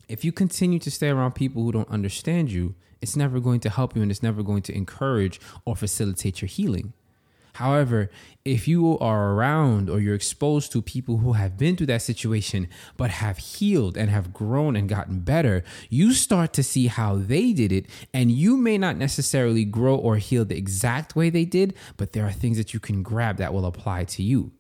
if 0.09 0.25
you 0.25 0.31
continue 0.31 0.79
to 0.79 0.91
stay 0.91 1.09
around 1.09 1.35
people 1.35 1.65
who 1.65 1.73
don't 1.73 1.91
understand 1.91 2.53
you, 2.53 2.77
it's 3.05 3.17
never 3.17 3.39
going 3.39 3.61
to 3.61 3.69
help 3.69 3.95
you 3.95 4.01
and 4.01 4.11
it's 4.11 4.23
never 4.23 4.43
going 4.43 4.63
to 4.63 4.75
encourage 4.75 5.39
or 5.67 5.77
facilitate 5.77 6.41
your 6.41 6.49
healing. 6.49 6.95
However, 7.53 8.11
if 8.47 8.67
you 8.67 8.99
are 8.99 9.33
around 9.33 9.91
or 9.91 10.01
you're 10.01 10.15
exposed 10.17 10.73
to 10.73 10.81
people 10.81 11.19
who 11.19 11.35
have 11.35 11.59
been 11.59 11.77
through 11.77 11.87
that 11.89 12.03
situation 12.03 12.67
but 12.97 13.11
have 13.11 13.37
healed 13.39 13.99
and 13.99 14.09
have 14.09 14.33
grown 14.33 14.75
and 14.75 14.89
gotten 14.89 15.21
better, 15.21 15.63
you 15.91 16.15
start 16.15 16.55
to 16.55 16.63
see 16.63 16.87
how 16.87 17.17
they 17.17 17.53
did 17.53 17.73
it. 17.73 17.87
And 18.15 18.33
you 18.33 18.57
may 18.57 18.79
not 18.79 18.97
necessarily 18.97 19.67
grow 19.67 19.95
or 19.95 20.17
heal 20.17 20.47
the 20.47 20.57
exact 20.57 21.15
way 21.15 21.29
they 21.29 21.45
did, 21.45 21.75
but 21.99 22.13
there 22.13 22.27
are 22.27 22.33
things 22.33 22.57
that 22.57 22.73
you 22.73 22.81
can 22.81 23.03
grab 23.03 23.37
that 23.37 23.53
will 23.53 23.67
apply 23.67 24.05
to 24.05 24.23
you. 24.23 24.51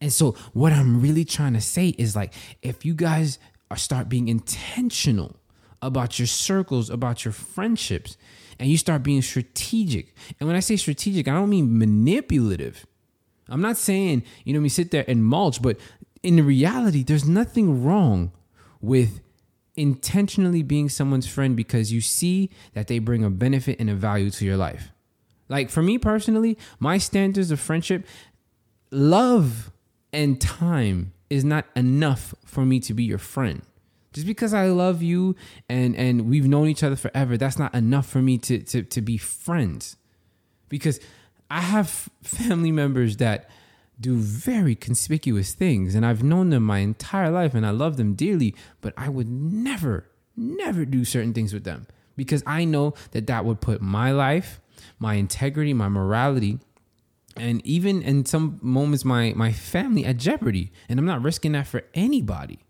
And 0.00 0.12
so, 0.12 0.32
what 0.52 0.72
I'm 0.72 1.00
really 1.00 1.24
trying 1.24 1.54
to 1.54 1.60
say 1.62 1.94
is 1.96 2.16
like, 2.16 2.34
if 2.62 2.84
you 2.84 2.94
guys 2.94 3.38
start 3.76 4.08
being 4.08 4.28
intentional 4.28 5.36
about 5.84 6.18
your 6.18 6.26
circles, 6.26 6.88
about 6.88 7.24
your 7.24 7.32
friendships, 7.32 8.16
and 8.58 8.70
you 8.70 8.78
start 8.78 9.02
being 9.02 9.20
strategic. 9.20 10.14
And 10.40 10.46
when 10.46 10.56
I 10.56 10.60
say 10.60 10.76
strategic, 10.76 11.28
I 11.28 11.32
don't 11.32 11.50
mean 11.50 11.78
manipulative. 11.78 12.86
I'm 13.48 13.60
not 13.60 13.76
saying, 13.76 14.22
you 14.44 14.54
know, 14.54 14.60
me 14.60 14.70
sit 14.70 14.90
there 14.90 15.04
and 15.06 15.24
mulch, 15.24 15.60
but 15.60 15.76
in 16.22 16.44
reality, 16.44 17.02
there's 17.02 17.28
nothing 17.28 17.84
wrong 17.84 18.32
with 18.80 19.20
intentionally 19.76 20.62
being 20.62 20.88
someone's 20.88 21.26
friend 21.26 21.54
because 21.54 21.92
you 21.92 22.00
see 22.00 22.48
that 22.72 22.86
they 22.86 22.98
bring 22.98 23.22
a 23.22 23.28
benefit 23.28 23.78
and 23.78 23.90
a 23.90 23.94
value 23.94 24.30
to 24.30 24.44
your 24.44 24.56
life. 24.56 24.90
Like 25.48 25.68
for 25.68 25.82
me 25.82 25.98
personally, 25.98 26.56
my 26.78 26.96
standards 26.96 27.50
of 27.50 27.60
friendship, 27.60 28.06
love 28.90 29.70
and 30.12 30.40
time 30.40 31.12
is 31.28 31.44
not 31.44 31.66
enough 31.76 32.34
for 32.46 32.64
me 32.64 32.80
to 32.80 32.94
be 32.94 33.04
your 33.04 33.18
friend 33.18 33.62
just 34.14 34.26
because 34.26 34.54
I 34.54 34.68
love 34.68 35.02
you 35.02 35.36
and 35.68 35.94
and 35.96 36.30
we've 36.30 36.46
known 36.46 36.68
each 36.68 36.82
other 36.82 36.96
forever, 36.96 37.36
that's 37.36 37.58
not 37.58 37.74
enough 37.74 38.06
for 38.06 38.22
me 38.22 38.38
to 38.38 38.60
to 38.60 38.82
to 38.82 39.02
be 39.02 39.18
friends. 39.18 39.96
Because 40.68 41.00
I 41.50 41.60
have 41.60 42.08
family 42.22 42.72
members 42.72 43.18
that 43.18 43.50
do 44.00 44.16
very 44.16 44.74
conspicuous 44.74 45.52
things 45.52 45.94
and 45.94 46.06
I've 46.06 46.22
known 46.22 46.50
them 46.50 46.64
my 46.64 46.78
entire 46.78 47.30
life 47.30 47.54
and 47.54 47.66
I 47.66 47.70
love 47.70 47.96
them 47.96 48.14
dearly, 48.14 48.54
but 48.80 48.94
I 48.96 49.08
would 49.08 49.28
never 49.28 50.08
never 50.36 50.84
do 50.84 51.04
certain 51.04 51.32
things 51.34 51.52
with 51.52 51.64
them 51.64 51.86
because 52.16 52.42
I 52.46 52.64
know 52.64 52.94
that 53.12 53.26
that 53.28 53.44
would 53.44 53.60
put 53.60 53.80
my 53.80 54.10
life, 54.10 54.60
my 54.98 55.14
integrity, 55.14 55.74
my 55.74 55.88
morality 55.88 56.60
and 57.36 57.64
even 57.66 58.00
in 58.00 58.24
some 58.24 58.60
moments 58.62 59.04
my 59.04 59.32
my 59.34 59.52
family 59.52 60.04
at 60.04 60.18
jeopardy 60.18 60.70
and 60.88 61.00
I'm 61.00 61.06
not 61.06 61.22
risking 61.22 61.52
that 61.52 61.66
for 61.66 61.82
anybody. 61.94 62.63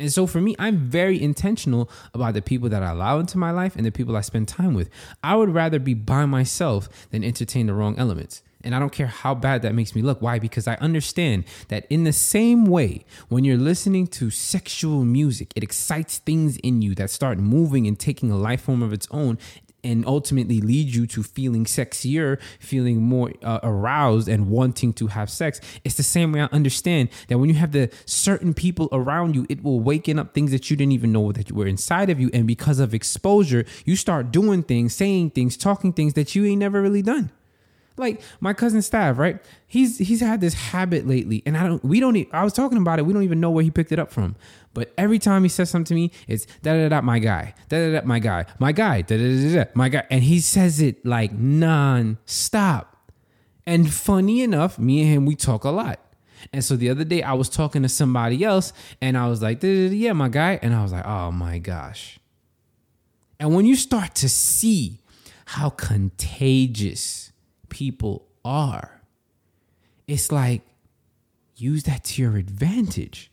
And 0.00 0.10
so 0.10 0.26
for 0.26 0.40
me, 0.40 0.56
I'm 0.58 0.78
very 0.78 1.20
intentional 1.20 1.90
about 2.14 2.32
the 2.32 2.40
people 2.40 2.70
that 2.70 2.82
I 2.82 2.90
allow 2.90 3.18
into 3.18 3.36
my 3.36 3.50
life 3.50 3.76
and 3.76 3.84
the 3.84 3.92
people 3.92 4.16
I 4.16 4.22
spend 4.22 4.48
time 4.48 4.72
with. 4.72 4.88
I 5.22 5.36
would 5.36 5.50
rather 5.50 5.78
be 5.78 5.92
by 5.92 6.24
myself 6.24 6.88
than 7.10 7.22
entertain 7.22 7.66
the 7.66 7.74
wrong 7.74 7.98
elements. 7.98 8.42
And 8.62 8.74
I 8.74 8.78
don't 8.78 8.92
care 8.92 9.06
how 9.06 9.34
bad 9.34 9.62
that 9.62 9.74
makes 9.74 9.94
me 9.94 10.00
look. 10.02 10.22
Why? 10.22 10.38
Because 10.38 10.66
I 10.66 10.74
understand 10.76 11.44
that 11.68 11.86
in 11.90 12.04
the 12.04 12.12
same 12.12 12.64
way, 12.64 13.04
when 13.28 13.44
you're 13.44 13.58
listening 13.58 14.06
to 14.08 14.30
sexual 14.30 15.04
music, 15.04 15.52
it 15.54 15.62
excites 15.62 16.18
things 16.18 16.56
in 16.58 16.80
you 16.80 16.94
that 16.94 17.10
start 17.10 17.38
moving 17.38 17.86
and 17.86 17.98
taking 17.98 18.30
a 18.30 18.36
life 18.36 18.62
form 18.62 18.82
of 18.82 18.92
its 18.92 19.06
own 19.10 19.38
and 19.84 20.06
ultimately 20.06 20.60
lead 20.60 20.88
you 20.88 21.06
to 21.08 21.22
feeling 21.22 21.64
sexier, 21.64 22.40
feeling 22.58 23.02
more 23.02 23.32
uh, 23.42 23.60
aroused, 23.62 24.28
and 24.28 24.48
wanting 24.48 24.92
to 24.94 25.08
have 25.08 25.30
sex. 25.30 25.60
It's 25.84 25.96
the 25.96 26.02
same 26.02 26.32
way 26.32 26.42
I 26.42 26.48
understand 26.52 27.08
that 27.28 27.38
when 27.38 27.48
you 27.48 27.56
have 27.56 27.72
the 27.72 27.90
certain 28.06 28.54
people 28.54 28.88
around 28.92 29.34
you, 29.34 29.46
it 29.48 29.62
will 29.62 29.80
waken 29.80 30.18
up 30.18 30.34
things 30.34 30.50
that 30.50 30.70
you 30.70 30.76
didn't 30.76 30.92
even 30.92 31.12
know 31.12 31.32
that 31.32 31.52
were 31.52 31.66
inside 31.66 32.10
of 32.10 32.20
you. 32.20 32.30
And 32.32 32.46
because 32.46 32.80
of 32.80 32.94
exposure, 32.94 33.64
you 33.84 33.96
start 33.96 34.30
doing 34.30 34.62
things, 34.62 34.94
saying 34.94 35.30
things, 35.30 35.56
talking 35.56 35.92
things 35.92 36.14
that 36.14 36.34
you 36.34 36.44
ain't 36.44 36.60
never 36.60 36.80
really 36.80 37.02
done. 37.02 37.30
Like 37.96 38.22
my 38.40 38.52
cousin 38.54 38.80
Stav, 38.80 39.18
right? 39.18 39.40
He's 39.66 39.98
he's 39.98 40.20
had 40.20 40.40
this 40.40 40.54
habit 40.54 41.06
lately, 41.06 41.42
and 41.44 41.56
I 41.56 41.66
don't. 41.66 41.84
We 41.84 42.00
don't. 42.00 42.16
I 42.32 42.44
was 42.44 42.52
talking 42.52 42.78
about 42.78 42.98
it. 42.98 43.06
We 43.06 43.12
don't 43.12 43.24
even 43.24 43.40
know 43.40 43.50
where 43.50 43.64
he 43.64 43.70
picked 43.70 43.92
it 43.92 43.98
up 43.98 44.10
from. 44.10 44.36
But 44.72 44.92
every 44.96 45.18
time 45.18 45.42
he 45.42 45.48
says 45.48 45.68
something 45.68 45.86
to 45.86 45.94
me, 45.94 46.12
it's 46.28 46.46
da 46.62 46.74
da 46.74 46.88
da 46.88 47.00
my 47.00 47.18
guy, 47.18 47.54
da 47.68 47.78
da 47.78 48.00
da 48.00 48.06
my 48.06 48.20
guy, 48.20 48.46
my 48.58 48.72
guy, 48.72 49.02
da 49.02 49.16
da 49.16 49.22
da 49.22 49.64
da 49.64 49.70
my 49.74 49.88
guy, 49.88 50.04
and 50.10 50.22
he 50.22 50.40
says 50.40 50.80
it 50.80 51.04
like 51.04 51.32
non-stop. 51.32 52.96
And 53.66 53.92
funny 53.92 54.42
enough, 54.42 54.78
me 54.78 55.02
and 55.02 55.10
him 55.10 55.26
we 55.26 55.36
talk 55.36 55.64
a 55.64 55.70
lot. 55.70 56.00
And 56.52 56.64
so 56.64 56.76
the 56.76 56.88
other 56.88 57.04
day 57.04 57.22
I 57.22 57.34
was 57.34 57.48
talking 57.48 57.82
to 57.82 57.88
somebody 57.88 58.44
else, 58.44 58.72
and 59.00 59.18
I 59.18 59.28
was 59.28 59.42
like, 59.42 59.58
yeah, 59.62 60.12
my 60.12 60.28
guy, 60.28 60.58
and 60.62 60.74
I 60.74 60.82
was 60.82 60.92
like, 60.92 61.04
oh 61.04 61.30
my 61.30 61.58
gosh. 61.58 62.18
And 63.38 63.54
when 63.54 63.66
you 63.66 63.76
start 63.76 64.14
to 64.16 64.28
see 64.28 65.00
how 65.46 65.70
contagious 65.70 67.29
people 67.70 68.28
are, 68.44 69.00
it's 70.06 70.30
like 70.30 70.62
use 71.56 71.84
that 71.84 72.04
to 72.04 72.22
your 72.22 72.36
advantage 72.36 73.30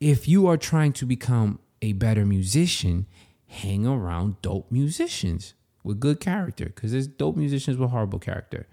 if 0.00 0.28
you 0.28 0.46
are 0.46 0.56
trying 0.56 0.92
to 0.94 1.06
become 1.06 1.58
a 1.80 1.92
better 1.92 2.26
musician, 2.26 3.06
hang 3.46 3.86
around 3.86 4.40
dope 4.42 4.70
musicians 4.70 5.54
with 5.82 6.00
good 6.00 6.20
character 6.20 6.66
because 6.66 6.92
there's 6.92 7.06
dope 7.06 7.36
musicians 7.36 7.76
with 7.76 7.90
horrible 7.90 8.18
character. 8.18 8.66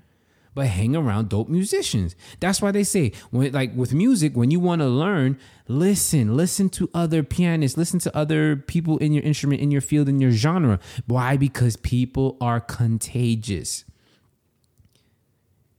But 0.55 0.67
hang 0.67 0.95
around 0.95 1.29
dope 1.29 1.49
musicians. 1.49 2.15
That's 2.39 2.61
why 2.61 2.71
they 2.71 2.83
say 2.83 3.13
when 3.31 3.51
like 3.53 3.75
with 3.75 3.93
music, 3.93 4.35
when 4.35 4.51
you 4.51 4.59
want 4.59 4.81
to 4.81 4.87
learn, 4.87 5.39
listen, 5.67 6.37
listen 6.37 6.69
to 6.71 6.91
other 6.93 7.23
pianists, 7.23 7.75
listen 7.75 7.99
to 7.99 8.15
other 8.15 8.55
people 8.55 8.99
in 8.99 9.13
your 9.13 9.23
instrument, 9.23 9.61
in 9.61 9.71
your 9.71 9.81
field, 9.81 10.07
in 10.07 10.19
your 10.19 10.31
genre. 10.31 10.79
Why? 11.07 11.37
Because 11.37 11.75
people 11.75 12.37
are 12.39 12.59
contagious. 12.59 13.83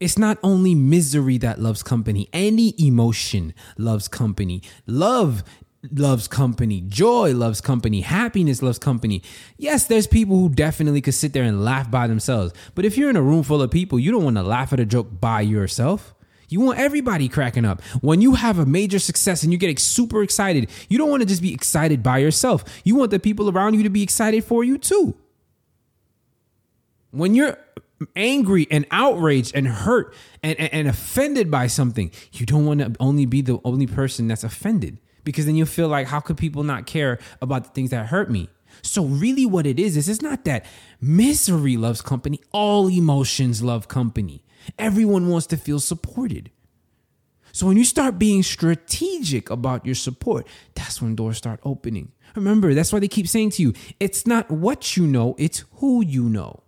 It's 0.05 0.19
not 0.19 0.37
only 0.43 0.75
misery 0.75 1.39
that 1.39 1.59
loves 1.59 1.81
company, 1.81 2.29
any 2.31 2.75
emotion 2.77 3.55
loves 3.75 4.07
company. 4.07 4.61
Love 4.85 5.43
loves 5.91 6.27
company. 6.27 6.81
Joy 6.81 7.33
loves 7.33 7.59
company. 7.59 8.01
Happiness 8.01 8.61
loves 8.61 8.77
company. 8.77 9.23
Yes, 9.57 9.87
there's 9.87 10.05
people 10.05 10.37
who 10.37 10.49
definitely 10.49 11.01
could 11.01 11.15
sit 11.15 11.33
there 11.33 11.41
and 11.41 11.65
laugh 11.65 11.89
by 11.89 12.05
themselves. 12.05 12.53
But 12.75 12.85
if 12.85 12.99
you're 12.99 13.09
in 13.09 13.15
a 13.15 13.21
room 13.23 13.41
full 13.41 13.63
of 13.63 13.71
people, 13.71 13.97
you 13.97 14.11
don't 14.11 14.23
want 14.23 14.35
to 14.35 14.43
laugh 14.43 14.71
at 14.73 14.79
a 14.79 14.85
joke 14.85 15.19
by 15.19 15.41
yourself. 15.41 16.13
You 16.49 16.59
want 16.59 16.77
everybody 16.77 17.27
cracking 17.27 17.65
up. 17.65 17.81
When 18.01 18.21
you 18.21 18.35
have 18.35 18.59
a 18.59 18.65
major 18.67 18.99
success 18.99 19.41
and 19.41 19.51
you 19.51 19.57
get 19.57 19.79
super 19.79 20.21
excited, 20.21 20.69
you 20.87 20.99
don't 20.99 21.09
want 21.09 21.23
to 21.23 21.27
just 21.27 21.41
be 21.41 21.51
excited 21.51 22.03
by 22.03 22.19
yourself. 22.19 22.63
You 22.83 22.93
want 22.93 23.09
the 23.09 23.19
people 23.19 23.49
around 23.49 23.73
you 23.73 23.81
to 23.81 23.89
be 23.89 24.03
excited 24.03 24.43
for 24.43 24.63
you 24.63 24.77
too. 24.77 25.15
When 27.09 27.33
you're 27.33 27.57
angry 28.15 28.67
and 28.71 28.85
outraged 28.91 29.55
and 29.55 29.67
hurt 29.67 30.13
and, 30.43 30.59
and, 30.59 30.73
and 30.73 30.87
offended 30.87 31.49
by 31.49 31.67
something, 31.67 32.11
you 32.31 32.45
don't 32.45 32.65
want 32.65 32.79
to 32.79 32.93
only 32.99 33.25
be 33.25 33.41
the 33.41 33.59
only 33.63 33.87
person 33.87 34.27
that's 34.27 34.43
offended 34.43 34.99
because 35.25 35.45
then 35.45 35.55
you 35.55 35.65
feel 35.65 35.89
like, 35.89 36.07
how 36.07 36.21
could 36.21 36.37
people 36.37 36.63
not 36.63 36.85
care 36.85 37.19
about 37.41 37.63
the 37.65 37.69
things 37.71 37.89
that 37.89 38.07
hurt 38.07 38.29
me? 38.29 38.49
So, 38.81 39.05
really, 39.05 39.45
what 39.45 39.65
it 39.65 39.79
is, 39.79 39.97
is 39.97 40.07
it's 40.07 40.21
not 40.21 40.45
that 40.45 40.65
misery 41.01 41.77
loves 41.77 42.01
company, 42.01 42.39
all 42.51 42.87
emotions 42.87 43.63
love 43.63 43.87
company. 43.87 44.43
Everyone 44.77 45.27
wants 45.29 45.47
to 45.47 45.57
feel 45.57 45.79
supported. 45.79 46.51
So, 47.51 47.67
when 47.67 47.77
you 47.77 47.85
start 47.85 48.19
being 48.19 48.43
strategic 48.43 49.49
about 49.49 49.85
your 49.85 49.95
support, 49.95 50.45
that's 50.75 51.01
when 51.01 51.15
doors 51.15 51.37
start 51.37 51.59
opening. 51.63 52.11
Remember, 52.35 52.73
that's 52.73 52.91
why 52.91 52.99
they 52.99 53.07
keep 53.07 53.27
saying 53.27 53.51
to 53.51 53.61
you, 53.61 53.73
it's 53.99 54.27
not 54.27 54.51
what 54.51 54.97
you 54.97 55.07
know, 55.07 55.35
it's 55.37 55.63
who 55.75 56.03
you 56.03 56.27
know. 56.27 56.64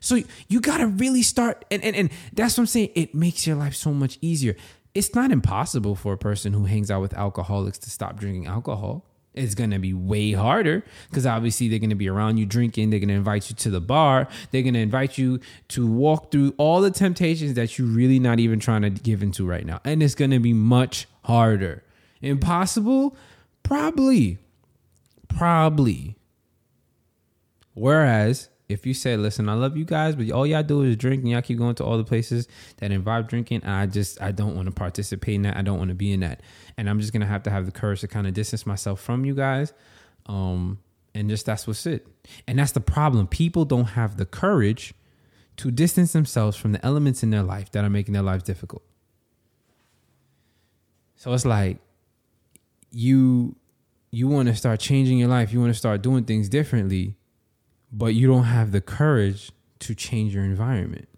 So 0.00 0.22
you 0.48 0.60
gotta 0.60 0.86
really 0.86 1.22
start, 1.22 1.64
and, 1.70 1.82
and 1.82 1.96
and 1.96 2.10
that's 2.32 2.56
what 2.56 2.62
I'm 2.62 2.66
saying. 2.66 2.90
It 2.94 3.14
makes 3.14 3.46
your 3.46 3.56
life 3.56 3.74
so 3.74 3.92
much 3.92 4.18
easier. 4.20 4.56
It's 4.94 5.14
not 5.14 5.30
impossible 5.30 5.94
for 5.94 6.12
a 6.12 6.18
person 6.18 6.52
who 6.52 6.64
hangs 6.64 6.90
out 6.90 7.00
with 7.00 7.14
alcoholics 7.14 7.78
to 7.78 7.90
stop 7.90 8.18
drinking 8.18 8.46
alcohol. 8.46 9.04
It's 9.34 9.54
gonna 9.54 9.78
be 9.78 9.94
way 9.94 10.32
harder 10.32 10.84
because 11.08 11.24
obviously 11.26 11.68
they're 11.68 11.78
gonna 11.78 11.94
be 11.94 12.08
around 12.08 12.38
you 12.38 12.46
drinking. 12.46 12.90
They're 12.90 12.98
gonna 12.98 13.12
invite 13.12 13.50
you 13.50 13.56
to 13.56 13.70
the 13.70 13.80
bar. 13.80 14.26
They're 14.50 14.62
gonna 14.62 14.80
invite 14.80 15.18
you 15.18 15.40
to 15.68 15.86
walk 15.86 16.32
through 16.32 16.54
all 16.58 16.80
the 16.80 16.90
temptations 16.90 17.54
that 17.54 17.78
you're 17.78 17.86
really 17.86 18.18
not 18.18 18.40
even 18.40 18.58
trying 18.58 18.82
to 18.82 18.90
give 18.90 19.22
into 19.22 19.46
right 19.46 19.64
now, 19.64 19.80
and 19.84 20.02
it's 20.02 20.14
gonna 20.14 20.40
be 20.40 20.52
much 20.52 21.06
harder. 21.22 21.84
Impossible, 22.20 23.16
probably, 23.62 24.38
probably. 25.28 26.16
Whereas 27.74 28.48
if 28.68 28.84
you 28.84 28.92
say, 28.92 29.16
listen, 29.16 29.48
I 29.48 29.54
love 29.54 29.76
you 29.76 29.84
guys, 29.84 30.14
but 30.14 30.30
all 30.30 30.46
y'all 30.46 30.62
do 30.62 30.82
is 30.82 30.96
drink 30.96 31.22
and 31.22 31.30
y'all 31.30 31.40
keep 31.40 31.56
going 31.56 31.74
to 31.76 31.84
all 31.84 31.96
the 31.96 32.04
places 32.04 32.46
that 32.76 32.92
involve 32.92 33.26
drinking, 33.26 33.64
I 33.64 33.86
just 33.86 34.20
I 34.20 34.30
don't 34.30 34.54
want 34.54 34.66
to 34.66 34.72
participate 34.72 35.36
in 35.36 35.42
that. 35.42 35.56
I 35.56 35.62
don't 35.62 35.78
want 35.78 35.88
to 35.88 35.94
be 35.94 36.12
in 36.12 36.20
that. 36.20 36.42
And 36.76 36.88
I'm 36.88 37.00
just 37.00 37.12
gonna 37.12 37.26
have 37.26 37.42
to 37.44 37.50
have 37.50 37.64
the 37.64 37.72
courage 37.72 38.02
to 38.02 38.08
kind 38.08 38.26
of 38.26 38.34
distance 38.34 38.66
myself 38.66 39.00
from 39.00 39.24
you 39.24 39.34
guys. 39.34 39.72
Um, 40.26 40.80
and 41.14 41.30
just 41.30 41.46
that's 41.46 41.66
what's 41.66 41.86
it. 41.86 42.06
And 42.46 42.58
that's 42.58 42.72
the 42.72 42.80
problem. 42.80 43.26
People 43.26 43.64
don't 43.64 43.86
have 43.86 44.18
the 44.18 44.26
courage 44.26 44.92
to 45.56 45.70
distance 45.70 46.12
themselves 46.12 46.56
from 46.56 46.72
the 46.72 46.84
elements 46.84 47.22
in 47.22 47.30
their 47.30 47.42
life 47.42 47.72
that 47.72 47.84
are 47.84 47.90
making 47.90 48.12
their 48.12 48.22
lives 48.22 48.44
difficult. 48.44 48.82
So 51.16 51.32
it's 51.32 51.46
like 51.46 51.78
you 52.90 53.56
you 54.10 54.28
want 54.28 54.48
to 54.48 54.54
start 54.54 54.78
changing 54.78 55.18
your 55.18 55.28
life, 55.28 55.54
you 55.54 55.60
want 55.60 55.72
to 55.72 55.78
start 55.78 56.02
doing 56.02 56.24
things 56.24 56.50
differently 56.50 57.16
but 57.92 58.14
you 58.14 58.26
don't 58.26 58.44
have 58.44 58.72
the 58.72 58.80
courage 58.80 59.50
to 59.80 59.94
change 59.94 60.34
your 60.34 60.44
environment. 60.44 61.08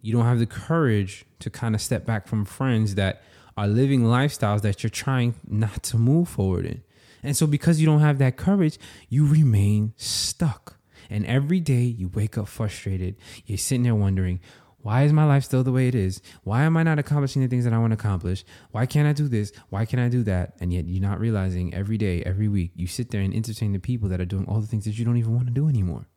You 0.00 0.12
don't 0.12 0.24
have 0.24 0.38
the 0.38 0.46
courage 0.46 1.24
to 1.40 1.50
kind 1.50 1.74
of 1.74 1.80
step 1.80 2.04
back 2.04 2.26
from 2.26 2.44
friends 2.44 2.94
that 2.96 3.22
are 3.56 3.68
living 3.68 4.02
lifestyles 4.02 4.62
that 4.62 4.82
you're 4.82 4.90
trying 4.90 5.34
not 5.46 5.82
to 5.84 5.98
move 5.98 6.28
forward 6.28 6.66
in. 6.66 6.82
And 7.22 7.36
so, 7.36 7.46
because 7.46 7.80
you 7.80 7.86
don't 7.86 8.00
have 8.00 8.18
that 8.18 8.36
courage, 8.36 8.78
you 9.08 9.26
remain 9.26 9.92
stuck. 9.96 10.78
And 11.08 11.26
every 11.26 11.60
day 11.60 11.82
you 11.82 12.08
wake 12.08 12.38
up 12.38 12.48
frustrated. 12.48 13.16
You're 13.46 13.58
sitting 13.58 13.82
there 13.82 13.94
wondering, 13.94 14.40
why 14.82 15.02
is 15.02 15.12
my 15.12 15.24
life 15.24 15.44
still 15.44 15.62
the 15.62 15.72
way 15.72 15.86
it 15.86 15.94
is? 15.94 16.20
Why 16.42 16.62
am 16.62 16.76
I 16.76 16.82
not 16.82 16.98
accomplishing 16.98 17.40
the 17.40 17.48
things 17.48 17.64
that 17.64 17.72
I 17.72 17.78
want 17.78 17.92
to 17.92 17.94
accomplish? 17.94 18.44
Why 18.72 18.84
can't 18.84 19.06
I 19.06 19.12
do 19.12 19.28
this? 19.28 19.52
Why 19.70 19.86
can't 19.86 20.02
I 20.02 20.08
do 20.08 20.24
that? 20.24 20.54
And 20.60 20.72
yet 20.72 20.86
you're 20.86 21.00
not 21.00 21.20
realizing 21.20 21.72
every 21.72 21.96
day, 21.96 22.22
every 22.24 22.48
week, 22.48 22.72
you 22.74 22.88
sit 22.88 23.10
there 23.10 23.20
and 23.20 23.32
entertain 23.32 23.72
the 23.72 23.78
people 23.78 24.08
that 24.08 24.20
are 24.20 24.24
doing 24.24 24.44
all 24.46 24.60
the 24.60 24.66
things 24.66 24.84
that 24.84 24.98
you 24.98 25.04
don't 25.04 25.16
even 25.16 25.34
want 25.34 25.46
to 25.46 25.52
do 25.52 25.68
anymore. 25.68 26.08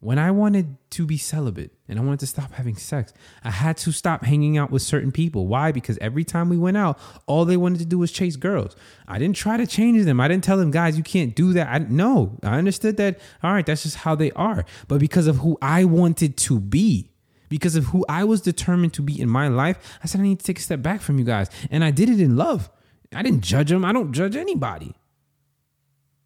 When 0.00 0.18
I 0.18 0.30
wanted 0.30 0.76
to 0.90 1.06
be 1.06 1.16
celibate 1.16 1.72
and 1.88 1.98
I 1.98 2.02
wanted 2.02 2.20
to 2.20 2.26
stop 2.26 2.52
having 2.52 2.76
sex, 2.76 3.14
I 3.42 3.50
had 3.50 3.78
to 3.78 3.92
stop 3.92 4.24
hanging 4.24 4.58
out 4.58 4.70
with 4.70 4.82
certain 4.82 5.10
people. 5.10 5.46
Why? 5.46 5.72
Because 5.72 5.96
every 5.98 6.22
time 6.22 6.50
we 6.50 6.58
went 6.58 6.76
out, 6.76 6.98
all 7.26 7.46
they 7.46 7.56
wanted 7.56 7.78
to 7.78 7.86
do 7.86 7.98
was 7.98 8.12
chase 8.12 8.36
girls. 8.36 8.76
I 9.08 9.18
didn't 9.18 9.36
try 9.36 9.56
to 9.56 9.66
change 9.66 10.04
them. 10.04 10.20
I 10.20 10.28
didn't 10.28 10.44
tell 10.44 10.58
them, 10.58 10.70
guys, 10.70 10.98
you 10.98 11.02
can't 11.02 11.34
do 11.34 11.54
that. 11.54 11.68
I, 11.68 11.78
no, 11.78 12.38
I 12.42 12.58
understood 12.58 12.98
that. 12.98 13.18
All 13.42 13.54
right, 13.54 13.64
that's 13.64 13.84
just 13.84 13.96
how 13.96 14.14
they 14.14 14.30
are. 14.32 14.66
But 14.86 15.00
because 15.00 15.26
of 15.26 15.38
who 15.38 15.56
I 15.62 15.84
wanted 15.84 16.36
to 16.36 16.60
be, 16.60 17.10
because 17.48 17.76
of 17.76 17.86
who 17.86 18.04
I 18.08 18.24
was 18.24 18.40
determined 18.40 18.94
to 18.94 19.02
be 19.02 19.20
in 19.20 19.28
my 19.28 19.48
life, 19.48 19.98
I 20.02 20.06
said 20.06 20.20
I 20.20 20.24
need 20.24 20.40
to 20.40 20.44
take 20.44 20.58
a 20.58 20.62
step 20.62 20.82
back 20.82 21.00
from 21.00 21.18
you 21.18 21.24
guys. 21.24 21.48
And 21.70 21.84
I 21.84 21.90
did 21.90 22.08
it 22.08 22.20
in 22.20 22.36
love. 22.36 22.70
I 23.14 23.22
didn't 23.22 23.42
judge 23.42 23.70
them. 23.70 23.84
I 23.84 23.92
don't 23.92 24.12
judge 24.12 24.36
anybody. 24.36 24.94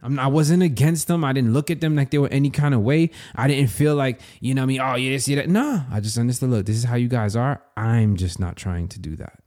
I'm, 0.03 0.19
I 0.19 0.29
wasn't 0.29 0.63
against 0.63 1.09
them. 1.09 1.25
I 1.25 1.33
didn't 1.33 1.53
look 1.53 1.71
at 1.71 1.81
them 1.81 1.95
like 1.95 2.11
they 2.11 2.19
were 2.19 2.29
any 2.29 2.51
kind 2.51 2.75
of 2.75 2.81
way. 2.81 3.11
I 3.35 3.49
didn't 3.49 3.69
feel 3.69 3.95
like, 3.95 4.21
you 4.41 4.55
know 4.55 4.63
I 4.63 4.67
mean? 4.67 4.81
Oh, 4.81 4.95
yeah, 4.95 5.19
see 5.19 5.35
that. 5.35 5.49
Nah, 5.49 5.83
I 5.91 6.01
just 6.01 6.17
understood, 6.17 6.51
look, 6.51 6.67
this 6.67 6.77
is 6.77 6.85
how 6.85 6.97
you 6.97 7.09
guys 7.09 7.37
are. 7.37 7.63
I'm 7.77 8.17
just 8.17 8.41
not 8.41 8.57
trying 8.57 8.89
to 8.89 8.99
do 8.99 9.17
that. 9.17 9.43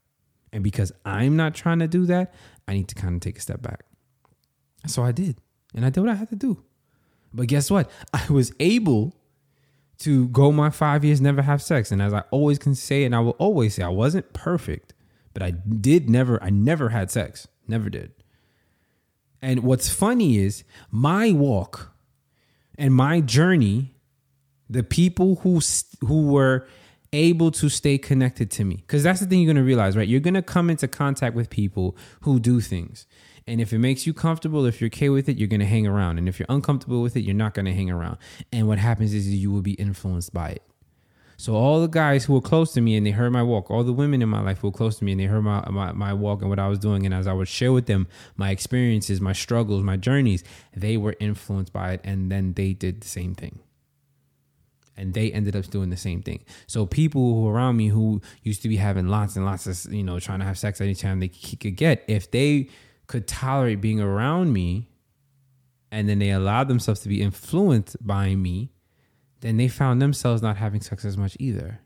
And 0.52 0.64
because 0.64 0.92
I'm 1.06 1.36
not 1.36 1.56
trying 1.56 1.80
to 1.80 1.88
do 1.88 2.06
that, 2.06 2.34
I 2.68 2.74
need 2.74 2.88
to 2.90 2.96
kind 2.96 3.16
of 3.16 3.22
take 3.22 3.40
a 3.40 3.42
step 3.42 3.62
back. 3.62 3.86
So 4.86 5.04
I 5.04 5.12
did. 5.12 5.38
And 5.74 5.86
I 5.86 5.90
did 5.90 6.02
what 6.02 6.12
I 6.12 6.16
had 6.16 6.30
to 6.30 6.36
do. 6.36 6.64
But 7.34 7.48
guess 7.48 7.72
what? 7.72 7.90
I 8.14 8.24
was 8.30 8.54
able 8.60 9.16
to 10.00 10.28
go 10.30 10.52
my 10.52 10.70
five 10.70 11.06
years 11.06 11.22
never 11.22 11.42
have 11.42 11.62
sex. 11.62 11.92
And 11.92 12.02
as 12.02 12.14
I 12.14 12.24
always 12.32 12.60
can 12.60 12.76
say, 12.76 13.04
and 13.04 13.16
I 13.16 13.20
will 13.20 13.32
always 13.32 13.76
say, 13.76 13.84
I 13.84 13.90
wasn't 13.90 14.34
perfect, 14.34 14.94
but 15.34 15.44
I 15.44 15.52
did 15.52 16.10
never, 16.10 16.42
I 16.44 16.50
never 16.50 16.90
had 16.90 17.12
sex. 17.12 17.48
Never 17.68 17.90
did. 17.90 18.12
And 19.42 19.62
what's 19.64 19.90
funny 19.90 20.38
is 20.38 20.64
my 20.90 21.32
walk 21.32 21.94
and 22.78 22.94
my 22.94 23.22
journey, 23.22 23.96
the 24.70 24.84
people 24.84 25.36
who 25.38 25.60
who 26.02 26.28
were 26.28 26.68
able 27.12 27.52
to 27.52 27.70
stay 27.70 27.98
connected 27.98 28.50
to 28.52 28.64
me, 28.64 28.78
because 28.78 29.04
that's 29.04 29.20
the 29.20 29.26
thing 29.26 29.42
you're 29.42 29.54
gonna 29.54 29.66
realize, 29.66 29.96
right? 29.96 30.08
You're 30.08 30.20
gonna 30.20 30.42
come 30.42 30.70
into 30.70 30.88
contact 30.88 31.36
with 31.36 31.50
people 31.50 31.96
who 32.22 32.40
do 32.40 32.60
things. 32.60 33.06
And 33.48 33.60
if 33.60 33.74
it 33.74 33.80
makes 33.80 34.08
you 34.08 34.14
comfortable, 34.14 34.66
if 34.66 34.80
you're 34.80 34.88
okay 34.88 35.10
with 35.10 35.28
it, 35.28 35.38
you're 35.38 35.50
going 35.50 35.60
to 35.60 35.66
hang 35.66 35.86
around. 35.86 36.18
And 36.18 36.30
if 36.30 36.40
you're 36.40 36.48
uncomfortable 36.50 37.02
with 37.02 37.18
it, 37.18 37.22
you're 37.22 37.36
not 37.36 37.54
going 37.54 37.66
to 37.66 37.74
hang 37.74 37.92
around. 37.92 38.18
And 38.52 38.68
what 38.68 38.78
happens 38.78 39.14
is 39.14 39.28
you 39.28 39.52
will 39.52 39.62
be 39.62 39.74
influenced 39.74 40.34
by 40.34 40.50
it. 40.52 40.64
So 41.36 41.56
all 41.56 41.82
the 41.82 41.88
guys 41.88 42.26
who 42.26 42.34
were 42.34 42.42
close 42.42 42.74
to 42.74 42.80
me 42.82 42.96
and 42.96 43.06
they 43.06 43.12
heard 43.12 43.34
my 43.34 43.44
walk, 43.44 43.70
all 43.70 43.84
the 43.84 43.92
women 43.92 44.22
in 44.22 44.30
my 44.30 44.40
life 44.40 44.60
who 44.60 44.68
were 44.68 44.72
close 44.72 44.98
to 45.00 45.04
me 45.04 45.12
and 45.12 45.20
they 45.20 45.26
heard 45.26 45.42
my, 45.42 45.68
my, 45.70 45.92
my 45.92 46.14
walk 46.14 46.42
and 46.42 46.50
what 46.50 46.60
I 46.60 46.70
was 46.70 46.80
doing. 46.80 47.06
And 47.06 47.14
as 47.14 47.28
I 47.28 47.34
would 47.34 47.50
share 47.50 47.74
with 47.74 47.88
them 47.88 48.08
my 48.38 48.52
experiences, 48.52 49.20
my 49.20 49.34
struggles, 49.34 49.84
my 49.84 49.98
journeys, 49.98 50.44
they 50.74 50.96
were 50.96 51.16
influenced 51.20 51.74
by 51.74 51.94
it. 51.94 52.02
And 52.04 52.32
then 52.32 52.54
they 52.54 52.74
did 52.74 53.02
the 53.02 53.08
same 53.08 53.36
thing. 53.36 53.60
and 54.96 55.14
they 55.14 55.32
ended 55.32 55.56
up 55.56 55.66
doing 55.70 55.90
the 55.90 55.98
same 55.98 56.22
thing. 56.22 56.44
So 56.68 56.86
people 56.86 57.22
who 57.36 57.48
around 57.50 57.78
me 57.78 57.88
who 57.88 58.22
used 58.44 58.62
to 58.62 58.70
be 58.70 58.78
having 58.78 59.08
lots 59.08 59.36
and 59.36 59.46
lots 59.46 59.68
of, 59.68 59.92
you 59.92 60.04
know, 60.04 60.20
trying 60.20 60.40
to 60.40 60.46
have 60.46 60.58
sex 60.58 60.80
anytime 60.82 61.20
they 61.20 61.30
could 61.30 61.76
get, 61.76 62.04
if 62.08 62.30
they 62.32 62.70
could 63.08 63.28
tolerate 63.28 63.82
being 63.82 64.00
around 64.00 64.54
me 64.54 64.89
and 65.92 66.10
then 66.10 66.20
they 66.20 66.32
allowed 66.32 66.68
themselves 66.68 67.02
to 67.02 67.10
be 67.10 67.22
influenced 67.22 67.96
by 68.06 68.34
me, 68.36 68.72
then 69.42 69.58
they 69.58 69.68
found 69.68 70.02
themselves 70.02 70.42
not 70.42 70.58
having 70.58 70.82
sex 70.82 71.06
as 71.06 71.18
much 71.18 71.38
either. 71.39 71.82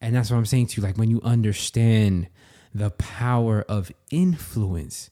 And 0.00 0.14
that's 0.14 0.30
what 0.30 0.36
I'm 0.36 0.46
saying 0.46 0.66
to 0.68 0.80
you. 0.80 0.86
Like 0.86 0.98
when 0.98 1.10
you 1.10 1.20
understand 1.22 2.28
the 2.74 2.90
power 2.90 3.64
of 3.68 3.90
influence, 4.10 5.10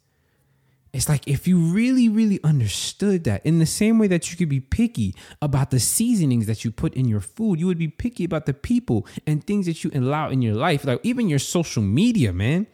it's 0.92 1.08
like 1.08 1.26
if 1.28 1.46
you 1.46 1.58
really, 1.58 2.08
really 2.08 2.40
understood 2.42 3.24
that, 3.24 3.44
in 3.44 3.58
the 3.58 3.66
same 3.66 3.98
way 3.98 4.06
that 4.06 4.30
you 4.30 4.36
could 4.36 4.48
be 4.48 4.60
picky 4.60 5.14
about 5.42 5.70
the 5.70 5.80
seasonings 5.80 6.46
that 6.46 6.64
you 6.64 6.70
put 6.70 6.94
in 6.94 7.06
your 7.06 7.20
food, 7.20 7.60
you 7.60 7.66
would 7.66 7.78
be 7.78 7.88
picky 7.88 8.24
about 8.24 8.46
the 8.46 8.54
people 8.54 9.06
and 9.26 9.46
things 9.46 9.66
that 9.66 9.84
you 9.84 9.90
allow 9.94 10.30
in 10.30 10.42
your 10.42 10.54
life, 10.54 10.84
like 10.84 11.00
even 11.02 11.28
your 11.28 11.38
social 11.38 11.82
media, 11.82 12.32
man. 12.32 12.66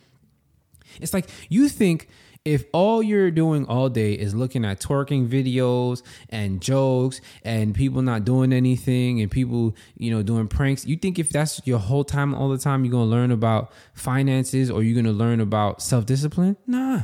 It's 1.01 1.15
like 1.15 1.29
you 1.49 1.69
think 1.69 2.09
if 2.45 2.65
all 2.73 3.03
you're 3.03 3.31
doing 3.31 3.67
all 3.67 3.89
day 3.89 4.15
is 4.15 4.35
looking 4.35 4.65
at 4.65 4.81
twerking 4.81 5.29
videos 5.29 6.03
and 6.29 6.61
jokes 6.61 7.21
and 7.45 7.75
people 7.75 8.03
not 8.03 8.25
doing 8.25 8.53
anything 8.53 9.21
and 9.21 9.31
people, 9.31 9.77
you 9.97 10.11
know, 10.11 10.23
doing 10.23 10.49
pranks, 10.49 10.85
you 10.85 10.97
think 10.97 11.19
if 11.19 11.31
that's 11.31 11.65
your 11.65 11.79
whole 11.79 12.05
time 12.05 12.35
all 12.35 12.49
the 12.49 12.59
time, 12.59 12.85
you're 12.85 12.93
to 13.09 13.11
learn 13.11 13.31
about 13.31 13.73
finances 13.95 14.71
or 14.71 14.83
you're 14.83 14.95
to 15.05 15.13
learn 15.13 15.41
about 15.41 15.81
self 15.83 16.05
discipline? 16.05 16.57
Nah. 16.67 17.03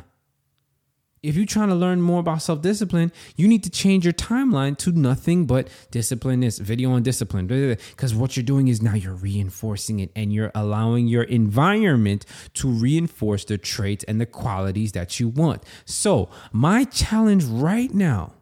If 1.23 1.35
you're 1.35 1.47
trying 1.47 1.69
to 1.69 1.75
learn 1.75 2.01
more 2.01 2.21
about 2.21 2.43
self 2.43 2.63
discipline, 2.63 3.11
you 3.35 3.49
need 3.49 3.65
to 3.65 3.71
change 3.71 4.05
your 4.05 4.13
timeline 4.13 4.79
to 4.79 4.93
nothing 4.93 5.47
but 5.47 5.69
discipline 5.91 6.41
this 6.41 6.59
video 6.59 6.93
on 6.93 7.03
discipline. 7.03 7.47
Because 7.47 8.15
what 8.15 8.37
you're 8.37 8.45
doing 8.45 8.69
is 8.69 8.81
now 8.81 8.95
you're 8.95 9.15
reinforcing 9.15 9.99
it 9.99 10.11
and 10.15 10.33
you're 10.33 10.53
allowing 10.55 11.09
your 11.09 11.25
environment 11.25 12.25
to 12.55 12.69
reinforce 12.69 13.45
the 13.45 13.59
traits 13.59 14.05
and 14.05 14.21
the 14.21 14.27
qualities 14.27 14.93
that 14.93 15.19
you 15.19 15.29
want. 15.29 15.65
So, 15.85 16.29
my 16.53 16.85
challenge 16.85 17.45
right 17.45 17.93
now, 17.93 18.35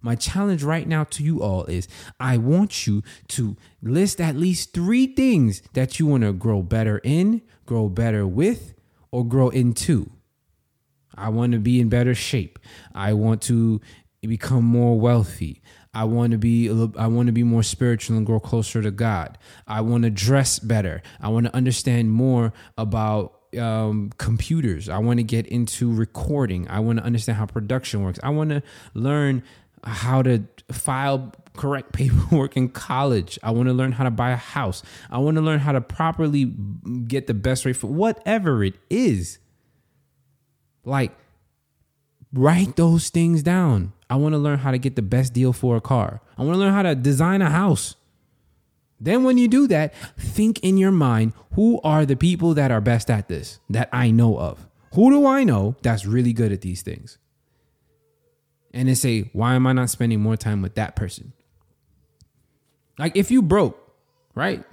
my 0.00 0.14
challenge 0.14 0.62
right 0.62 0.86
now 0.86 1.04
to 1.04 1.24
you 1.24 1.42
all 1.42 1.64
is 1.64 1.88
I 2.20 2.36
want 2.36 2.86
you 2.86 3.02
to 3.28 3.56
list 3.82 4.20
at 4.20 4.36
least 4.36 4.72
three 4.72 5.08
things 5.08 5.60
that 5.72 5.98
you 5.98 6.06
want 6.06 6.22
to 6.22 6.32
grow 6.32 6.62
better 6.62 6.98
in, 7.02 7.42
grow 7.66 7.88
better 7.88 8.26
with, 8.26 8.74
or 9.10 9.24
grow 9.24 9.48
into. 9.48 10.13
I 11.16 11.28
want 11.28 11.52
to 11.52 11.58
be 11.58 11.80
in 11.80 11.88
better 11.88 12.14
shape. 12.14 12.58
I 12.94 13.12
want 13.12 13.42
to 13.42 13.80
become 14.22 14.64
more 14.64 14.98
wealthy. 14.98 15.62
I 15.92 16.04
want 16.04 16.32
to 16.32 16.38
be 16.38 16.68
I 16.96 17.06
want 17.06 17.26
to 17.26 17.32
be 17.32 17.44
more 17.44 17.62
spiritual 17.62 18.16
and 18.16 18.26
grow 18.26 18.40
closer 18.40 18.82
to 18.82 18.90
God. 18.90 19.38
I 19.66 19.80
want 19.80 20.04
to 20.04 20.10
dress 20.10 20.58
better. 20.58 21.02
I 21.20 21.28
want 21.28 21.46
to 21.46 21.54
understand 21.54 22.10
more 22.10 22.52
about 22.76 23.40
um, 23.58 24.10
computers. 24.18 24.88
I 24.88 24.98
want 24.98 25.18
to 25.18 25.22
get 25.22 25.46
into 25.46 25.92
recording. 25.92 26.68
I 26.68 26.80
want 26.80 26.98
to 26.98 27.04
understand 27.04 27.38
how 27.38 27.46
production 27.46 28.02
works. 28.02 28.18
I 28.22 28.30
want 28.30 28.50
to 28.50 28.62
learn 28.94 29.44
how 29.84 30.22
to 30.22 30.44
file 30.72 31.32
correct 31.56 31.92
paperwork 31.92 32.56
in 32.56 32.68
college. 32.68 33.38
I 33.42 33.52
want 33.52 33.68
to 33.68 33.72
learn 33.74 33.92
how 33.92 34.04
to 34.04 34.10
buy 34.10 34.30
a 34.30 34.36
house. 34.36 34.82
I 35.10 35.18
want 35.18 35.36
to 35.36 35.40
learn 35.40 35.60
how 35.60 35.72
to 35.72 35.80
properly 35.80 36.52
get 37.06 37.26
the 37.26 37.34
best 37.34 37.64
rate 37.64 37.76
for 37.76 37.86
whatever 37.86 38.64
it 38.64 38.74
is. 38.90 39.38
Like, 40.84 41.12
write 42.32 42.76
those 42.76 43.08
things 43.08 43.42
down. 43.42 43.92
I 44.10 44.16
want 44.16 44.34
to 44.34 44.38
learn 44.38 44.58
how 44.58 44.70
to 44.70 44.78
get 44.78 44.96
the 44.96 45.02
best 45.02 45.32
deal 45.32 45.52
for 45.52 45.76
a 45.76 45.80
car. 45.80 46.20
I 46.36 46.42
want 46.42 46.54
to 46.54 46.58
learn 46.58 46.72
how 46.72 46.82
to 46.82 46.94
design 46.94 47.42
a 47.42 47.50
house. 47.50 47.96
Then, 49.00 49.24
when 49.24 49.38
you 49.38 49.48
do 49.48 49.66
that, 49.68 49.94
think 50.18 50.60
in 50.60 50.78
your 50.78 50.92
mind 50.92 51.32
who 51.54 51.80
are 51.82 52.06
the 52.06 52.16
people 52.16 52.54
that 52.54 52.70
are 52.70 52.80
best 52.80 53.10
at 53.10 53.28
this 53.28 53.60
that 53.70 53.88
I 53.92 54.10
know 54.10 54.38
of? 54.38 54.66
Who 54.94 55.10
do 55.10 55.26
I 55.26 55.44
know 55.44 55.76
that's 55.82 56.06
really 56.06 56.32
good 56.32 56.52
at 56.52 56.60
these 56.60 56.82
things? 56.82 57.18
And 58.72 58.88
then 58.88 58.96
say, 58.96 59.30
why 59.32 59.54
am 59.54 59.66
I 59.66 59.72
not 59.72 59.90
spending 59.90 60.20
more 60.20 60.36
time 60.36 60.62
with 60.62 60.74
that 60.74 60.96
person? 60.96 61.32
Like, 62.98 63.16
if 63.16 63.30
you 63.30 63.42
broke, 63.42 63.78
right? 64.34 64.64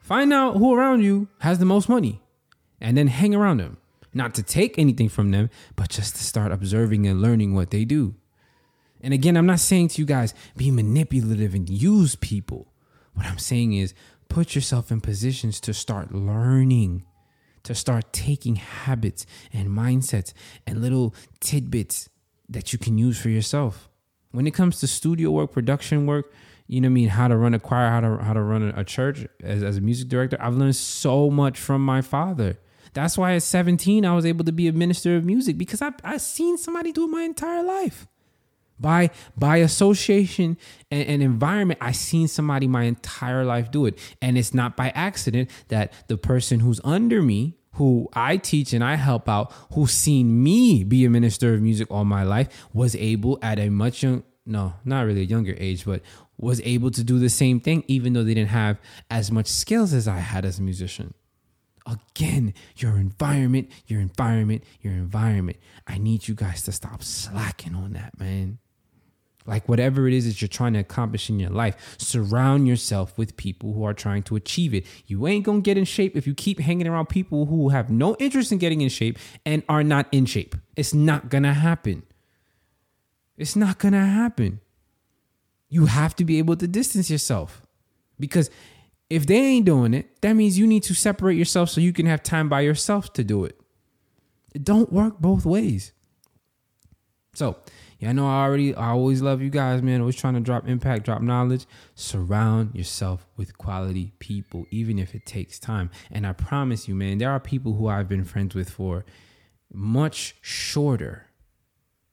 Find 0.00 0.32
out 0.32 0.56
who 0.56 0.74
around 0.74 1.02
you 1.02 1.28
has 1.40 1.58
the 1.58 1.64
most 1.64 1.88
money 1.88 2.20
and 2.80 2.96
then 2.96 3.06
hang 3.06 3.34
around 3.34 3.58
them 3.58 3.78
not 4.14 4.34
to 4.34 4.42
take 4.42 4.78
anything 4.78 5.08
from 5.08 5.30
them, 5.30 5.50
but 5.76 5.88
just 5.90 6.16
to 6.16 6.22
start 6.22 6.52
observing 6.52 7.06
and 7.06 7.20
learning 7.20 7.54
what 7.54 7.70
they 7.70 7.84
do. 7.84 8.14
And 9.02 9.12
again, 9.12 9.36
I'm 9.36 9.46
not 9.46 9.60
saying 9.60 9.88
to 9.88 10.00
you 10.00 10.06
guys 10.06 10.32
be 10.56 10.70
manipulative 10.70 11.54
and 11.54 11.68
use 11.68 12.16
people. 12.16 12.72
What 13.12 13.26
I'm 13.26 13.38
saying 13.38 13.74
is 13.74 13.94
put 14.28 14.54
yourself 14.54 14.90
in 14.90 15.00
positions 15.00 15.60
to 15.60 15.74
start 15.74 16.14
learning, 16.14 17.04
to 17.64 17.74
start 17.74 18.12
taking 18.12 18.56
habits 18.56 19.26
and 19.52 19.68
mindsets 19.68 20.32
and 20.66 20.80
little 20.80 21.14
tidbits 21.40 22.08
that 22.48 22.72
you 22.72 22.78
can 22.78 22.96
use 22.96 23.20
for 23.20 23.28
yourself. 23.28 23.88
When 24.30 24.46
it 24.46 24.54
comes 24.54 24.80
to 24.80 24.86
studio 24.86 25.30
work, 25.30 25.52
production 25.52 26.06
work, 26.06 26.32
you 26.66 26.80
know 26.80 26.86
what 26.86 26.92
I 26.92 26.94
mean, 26.94 27.08
how 27.08 27.28
to 27.28 27.36
run 27.36 27.54
a 27.54 27.60
choir, 27.60 27.90
how 27.90 28.00
to 28.00 28.16
how 28.24 28.32
to 28.32 28.40
run 28.40 28.62
a 28.74 28.84
church 28.84 29.26
as, 29.42 29.62
as 29.62 29.76
a 29.76 29.80
music 29.80 30.08
director, 30.08 30.38
I've 30.40 30.56
learned 30.56 30.76
so 30.76 31.30
much 31.30 31.58
from 31.58 31.84
my 31.84 32.00
father. 32.00 32.58
That's 32.94 33.18
why 33.18 33.34
at 33.34 33.42
17 33.42 34.06
I 34.06 34.14
was 34.14 34.24
able 34.24 34.44
to 34.44 34.52
be 34.52 34.68
a 34.68 34.72
minister 34.72 35.16
of 35.16 35.24
music 35.24 35.58
because 35.58 35.82
I 35.82 35.92
I 36.02 36.16
seen 36.16 36.56
somebody 36.56 36.92
do 36.92 37.04
it 37.04 37.08
my 37.08 37.22
entire 37.22 37.62
life. 37.62 38.06
By 38.80 39.10
by 39.36 39.58
association 39.58 40.56
and, 40.90 41.08
and 41.08 41.22
environment, 41.22 41.80
I've 41.82 41.96
seen 41.96 42.28
somebody 42.28 42.66
my 42.66 42.84
entire 42.84 43.44
life 43.44 43.70
do 43.70 43.84
it. 43.86 43.98
And 44.22 44.38
it's 44.38 44.54
not 44.54 44.76
by 44.76 44.90
accident 44.90 45.50
that 45.68 45.92
the 46.08 46.16
person 46.16 46.60
who's 46.60 46.80
under 46.84 47.20
me, 47.20 47.56
who 47.72 48.08
I 48.14 48.36
teach 48.36 48.72
and 48.72 48.82
I 48.82 48.94
help 48.94 49.28
out, 49.28 49.52
who's 49.72 49.92
seen 49.92 50.42
me 50.42 50.84
be 50.84 51.04
a 51.04 51.10
minister 51.10 51.52
of 51.52 51.62
music 51.62 51.90
all 51.90 52.04
my 52.04 52.22
life, 52.22 52.68
was 52.72 52.94
able 52.96 53.38
at 53.42 53.58
a 53.58 53.68
much 53.68 54.02
young 54.02 54.22
no, 54.46 54.74
not 54.84 55.06
really 55.06 55.22
a 55.22 55.24
younger 55.24 55.54
age, 55.58 55.84
but 55.84 56.02
was 56.36 56.60
able 56.64 56.90
to 56.90 57.02
do 57.02 57.18
the 57.18 57.30
same 57.30 57.60
thing, 57.60 57.82
even 57.86 58.12
though 58.12 58.24
they 58.24 58.34
didn't 58.34 58.50
have 58.50 58.78
as 59.10 59.30
much 59.30 59.46
skills 59.46 59.94
as 59.94 60.06
I 60.06 60.18
had 60.18 60.44
as 60.44 60.58
a 60.58 60.62
musician. 60.62 61.14
Again, 61.86 62.54
your 62.76 62.96
environment, 62.96 63.70
your 63.86 64.00
environment, 64.00 64.64
your 64.80 64.94
environment. 64.94 65.58
I 65.86 65.98
need 65.98 66.28
you 66.28 66.34
guys 66.34 66.62
to 66.62 66.72
stop 66.72 67.02
slacking 67.02 67.74
on 67.74 67.92
that, 67.92 68.18
man. 68.18 68.58
Like 69.46 69.68
whatever 69.68 70.08
it 70.08 70.14
is 70.14 70.26
that 70.26 70.40
you're 70.40 70.48
trying 70.48 70.72
to 70.72 70.78
accomplish 70.78 71.28
in 71.28 71.38
your 71.38 71.50
life, 71.50 71.96
surround 71.98 72.66
yourself 72.66 73.16
with 73.18 73.36
people 73.36 73.74
who 73.74 73.84
are 73.84 73.92
trying 73.92 74.22
to 74.24 74.36
achieve 74.36 74.72
it. 74.72 74.86
You 75.06 75.26
ain't 75.26 75.44
gonna 75.44 75.60
get 75.60 75.76
in 75.76 75.84
shape 75.84 76.16
if 76.16 76.26
you 76.26 76.34
keep 76.34 76.60
hanging 76.60 76.86
around 76.86 77.10
people 77.10 77.46
who 77.46 77.68
have 77.68 77.90
no 77.90 78.16
interest 78.18 78.52
in 78.52 78.58
getting 78.58 78.80
in 78.80 78.88
shape 78.88 79.18
and 79.44 79.62
are 79.68 79.84
not 79.84 80.06
in 80.12 80.24
shape. 80.24 80.56
It's 80.76 80.94
not 80.94 81.28
gonna 81.28 81.52
happen. 81.52 82.04
It's 83.36 83.54
not 83.54 83.78
gonna 83.78 84.06
happen. 84.06 84.60
You 85.68 85.86
have 85.86 86.16
to 86.16 86.24
be 86.24 86.38
able 86.38 86.56
to 86.56 86.66
distance 86.66 87.10
yourself 87.10 87.60
because 88.18 88.48
if 89.10 89.26
they 89.26 89.36
ain't 89.36 89.66
doing 89.66 89.94
it, 89.94 90.20
that 90.22 90.34
means 90.34 90.58
you 90.58 90.66
need 90.66 90.82
to 90.84 90.94
separate 90.94 91.36
yourself 91.36 91.70
so 91.70 91.80
you 91.80 91.92
can 91.92 92.06
have 92.06 92.22
time 92.22 92.48
by 92.48 92.62
yourself 92.62 93.12
to 93.14 93.24
do 93.24 93.44
it. 93.44 93.60
It 94.54 94.64
don't 94.64 94.92
work 94.92 95.18
both 95.20 95.44
ways. 95.44 95.92
So, 97.34 97.58
yeah, 97.98 98.10
I 98.10 98.12
know 98.12 98.28
I 98.28 98.44
already 98.44 98.74
I 98.74 98.90
always 98.90 99.20
love 99.20 99.42
you 99.42 99.50
guys, 99.50 99.82
man. 99.82 100.00
Always 100.00 100.16
trying 100.16 100.34
to 100.34 100.40
drop 100.40 100.68
impact, 100.68 101.04
drop 101.04 101.22
knowledge. 101.22 101.66
Surround 101.94 102.74
yourself 102.74 103.26
with 103.36 103.58
quality 103.58 104.12
people, 104.20 104.66
even 104.70 104.98
if 104.98 105.14
it 105.14 105.26
takes 105.26 105.58
time. 105.58 105.90
And 106.10 106.26
I 106.26 106.32
promise 106.32 106.88
you, 106.88 106.94
man, 106.94 107.18
there 107.18 107.30
are 107.30 107.40
people 107.40 107.74
who 107.74 107.88
I've 107.88 108.08
been 108.08 108.24
friends 108.24 108.54
with 108.54 108.70
for 108.70 109.04
much 109.72 110.36
shorter 110.40 111.26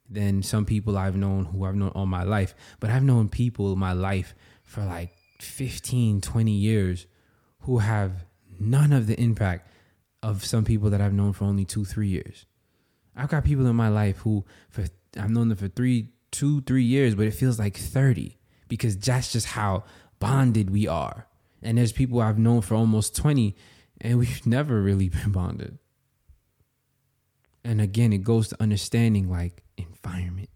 than 0.09 0.43
some 0.43 0.65
people 0.65 0.97
I've 0.97 1.15
known 1.15 1.45
who 1.45 1.63
I've 1.63 1.75
known 1.75 1.89
all 1.89 2.05
my 2.05 2.23
life. 2.23 2.55
But 2.79 2.89
I've 2.89 3.03
known 3.03 3.29
people 3.29 3.71
in 3.71 3.79
my 3.79 3.93
life 3.93 4.35
for 4.63 4.83
like 4.83 5.11
15, 5.41 6.21
20 6.21 6.51
years 6.51 7.07
who 7.61 7.79
have 7.79 8.25
none 8.59 8.93
of 8.93 9.07
the 9.07 9.19
impact 9.19 9.67
of 10.23 10.45
some 10.45 10.63
people 10.63 10.89
that 10.91 11.01
I've 11.01 11.13
known 11.13 11.33
for 11.33 11.45
only 11.45 11.65
two, 11.65 11.85
three 11.85 12.07
years. 12.07 12.45
I've 13.15 13.29
got 13.29 13.43
people 13.43 13.65
in 13.67 13.75
my 13.75 13.89
life 13.89 14.17
who 14.19 14.45
for 14.69 14.85
I've 15.17 15.29
known 15.29 15.49
them 15.49 15.57
for 15.57 15.67
three, 15.67 16.09
two, 16.31 16.61
three 16.61 16.83
years, 16.83 17.15
but 17.15 17.25
it 17.25 17.33
feels 17.33 17.59
like 17.59 17.75
30 17.75 18.37
because 18.67 18.97
that's 18.97 19.31
just 19.33 19.47
how 19.47 19.83
bonded 20.19 20.69
we 20.69 20.87
are. 20.87 21.27
And 21.61 21.77
there's 21.77 21.91
people 21.91 22.21
I've 22.21 22.39
known 22.39 22.61
for 22.61 22.75
almost 22.75 23.15
20 23.15 23.55
and 23.99 24.19
we've 24.19 24.45
never 24.45 24.81
really 24.81 25.09
been 25.09 25.31
bonded. 25.31 25.77
And 27.63 27.81
again, 27.81 28.13
it 28.13 28.23
goes 28.23 28.47
to 28.49 28.61
understanding 28.61 29.29
like 29.29 29.63
environment. 29.77 30.49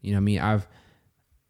You 0.00 0.12
know 0.12 0.18
what 0.18 0.22
I 0.22 0.24
mean? 0.24 0.38
I've 0.38 0.68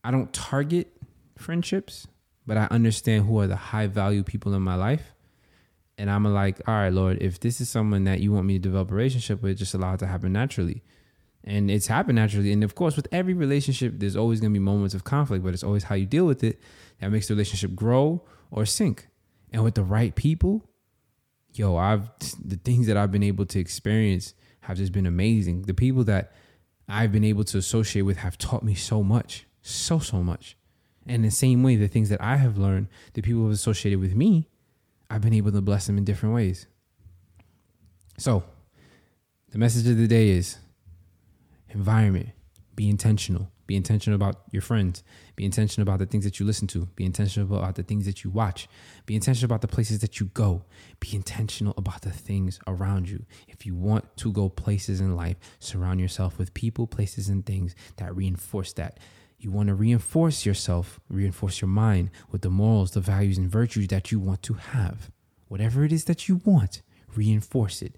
I 0.03 0.11
don't 0.11 0.33
target 0.33 0.98
friendships, 1.39 2.07
but 2.47 2.57
I 2.57 2.67
understand 2.71 3.27
who 3.27 3.39
are 3.41 3.47
the 3.47 3.57
high 3.57 3.87
value 3.87 4.23
people 4.23 4.55
in 4.55 4.63
my 4.63 4.75
life. 4.75 5.15
And 5.97 6.11
I'm 6.11 6.25
like, 6.25 6.61
all 6.69 6.75
right, 6.75 6.93
Lord, 6.93 7.19
if 7.21 7.41
this 7.41 7.61
is 7.61 7.69
someone 7.69 8.05
that 8.05 8.21
you 8.21 8.33
want 8.33 8.47
me 8.47 8.55
to 8.55 8.59
develop 8.59 8.91
a 8.91 8.95
relationship 8.95 9.43
with, 9.43 9.59
just 9.59 9.75
allow 9.75 9.95
it 9.95 9.99
to 9.99 10.07
happen 10.07 10.33
naturally. 10.33 10.83
And 11.45 11.71
it's 11.71 11.87
happened 11.87 12.17
naturally. 12.17 12.53
And 12.53 12.63
of 12.63 12.75
course, 12.75 12.95
with 12.95 13.09
every 13.11 13.35
relationship, 13.35 13.95
there's 13.97 14.17
always 14.17 14.41
going 14.41 14.53
to 14.53 14.59
be 14.59 14.63
moments 14.63 14.95
of 14.95 15.05
conflict, 15.05 15.43
but 15.43 15.55
it's 15.55 15.65
always 15.65 15.85
how 15.85 15.95
you 15.95 16.07
deal 16.07 16.27
with 16.27 16.45
it 16.45 16.61
that 17.01 17.11
makes 17.11 17.29
the 17.29 17.35
relationship 17.35 17.75
grow 17.75 18.23
or 18.51 18.67
sink. 18.67 19.09
And 19.53 19.65
with 19.65 19.75
the 19.75 19.83
right 19.83 20.15
people, 20.15 20.69
yo, 21.53 21.77
I've 21.77 22.11
the 22.45 22.57
things 22.57 22.87
that 22.87 22.97
I've 22.97 23.11
been 23.11 23.23
able 23.23 23.47
to 23.47 23.59
experience 23.59 24.35
have 24.61 24.77
just 24.77 24.93
been 24.93 25.07
amazing. 25.07 25.63
The 25.63 25.75
people 25.75 26.05
that 26.05 26.33
I've 26.89 27.13
been 27.13 27.25
able 27.25 27.45
to 27.45 27.59
associate 27.59 28.03
with 28.03 28.19
have 28.19 28.37
taught 28.37 28.63
me 28.63 28.75
so 28.75 29.03
much, 29.03 29.47
so, 29.63 29.99
so 29.99 30.23
much. 30.23 30.58
And 31.09 31.25
the 31.25 31.31
same 31.31 31.63
way, 31.63 31.77
the 31.77 31.89
things 31.89 32.11
that 32.11 32.21
I 32.21 32.37
have 32.37 32.59
learned, 32.59 32.89
the 33.15 33.23
people 33.23 33.41
who 33.41 33.47
have 33.47 33.55
associated 33.55 33.99
with 34.01 34.15
me, 34.15 34.49
I've 35.11 35.23
been 35.23 35.33
able 35.33 35.53
to 35.53 35.63
bless 35.63 35.87
them 35.87 35.97
in 35.97 36.05
different 36.05 36.35
ways. 36.35 36.67
So, 38.19 38.45
the 39.51 39.59
message 39.59 39.87
of 39.89 39.97
the 39.97 40.07
day 40.07 40.29
is 40.29 40.59
environment, 41.71 42.31
be 42.75 42.89
intentional. 42.89 43.51
Be 43.69 43.77
intentional 43.77 44.15
about 44.15 44.41
your 44.51 44.63
friends. 44.63 45.05
Be 45.37 45.45
intentional 45.45 45.83
about 45.83 45.99
the 45.99 46.07
things 46.07 46.25
that 46.25 46.41
you 46.41 46.47
listen 46.47 46.67
to. 46.69 46.87
Be 46.97 47.05
intentional 47.05 47.55
about 47.55 47.75
the 47.75 47.83
things 47.83 48.07
that 48.07 48.25
you 48.25 48.31
watch. 48.31 48.67
Be 49.05 49.15
intentional 49.15 49.45
about 49.45 49.61
the 49.61 49.69
places 49.69 49.99
that 49.99 50.19
you 50.19 50.27
go. 50.27 50.65
Be 51.01 51.15
intentional 51.15 51.75
about 51.77 52.01
the 52.01 52.11
things 52.11 52.59
around 52.67 53.11
you. 53.11 53.27
If 53.47 53.67
you 53.67 53.75
want 53.75 54.17
to 54.17 54.33
go 54.33 54.49
places 54.49 55.03
in 55.03 55.15
life, 55.15 55.37
surround 55.59 56.01
yourself 56.01 56.39
with 56.39 56.55
people, 56.55 56.87
places, 56.87 57.29
and 57.29 57.45
things 57.45 57.75
that 57.99 58.17
reinforce 58.17 58.73
that. 58.73 58.99
You 59.39 59.53
want 59.53 59.69
to 59.69 59.75
reinforce 59.75 60.45
yourself, 60.45 60.99
reinforce 61.09 61.61
your 61.61 61.69
mind 61.69 62.11
with 62.31 62.43
the 62.43 62.51
morals, 62.51 62.91
the 62.91 63.01
values, 63.01 63.39
and 63.39 63.49
virtues 63.49 63.87
that 63.89 64.11
you 64.11 64.19
want 64.19 64.43
to 64.43 64.55
have. 64.55 65.11
Whatever 65.47 65.85
it 65.85 65.93
is 65.93 66.05
that 66.07 66.29
you 66.29 66.41
want, 66.45 66.83
reinforce 67.15 67.81
it. 67.81 67.97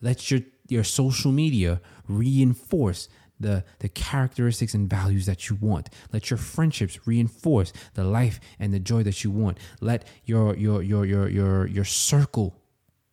Let 0.00 0.30
your, 0.30 0.40
your 0.68 0.82
social 0.82 1.30
media 1.30 1.80
reinforce 2.08 3.08
the, 3.38 3.64
the 3.78 3.88
characteristics 3.88 4.74
and 4.74 4.90
values 4.90 5.26
that 5.26 5.48
you 5.48 5.56
want. 5.60 5.88
Let 6.12 6.30
your 6.30 6.38
friendships 6.38 7.06
reinforce 7.06 7.72
the 7.94 8.04
life 8.04 8.40
and 8.58 8.74
the 8.74 8.80
joy 8.80 9.04
that 9.04 9.22
you 9.22 9.30
want. 9.30 9.58
Let 9.80 10.06
your 10.24 10.56
your 10.56 10.82
your 10.82 11.04
your 11.04 11.28
your 11.28 11.66
your 11.66 11.84
circle, 11.84 12.56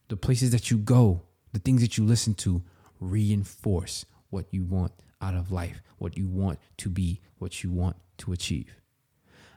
the 0.08 0.18
places 0.18 0.52
that 0.52 0.70
you 0.70 0.78
go, 0.78 1.24
the 1.52 1.60
things 1.60 1.82
that 1.82 1.98
you 1.98 2.06
listen 2.06 2.36
to, 2.36 2.64
reinforce 3.00 4.06
what 4.30 4.46
you 4.52 4.64
want 4.66 4.92
out 5.22 5.36
of 5.36 5.52
life, 5.52 5.82
what 5.98 6.18
you 6.18 6.28
want 6.28 6.60
to 6.78 6.90
be, 6.90 7.22
what 7.38 7.64
you 7.64 7.72
want 7.72 7.96
to 8.20 8.32
achieve. 8.32 8.76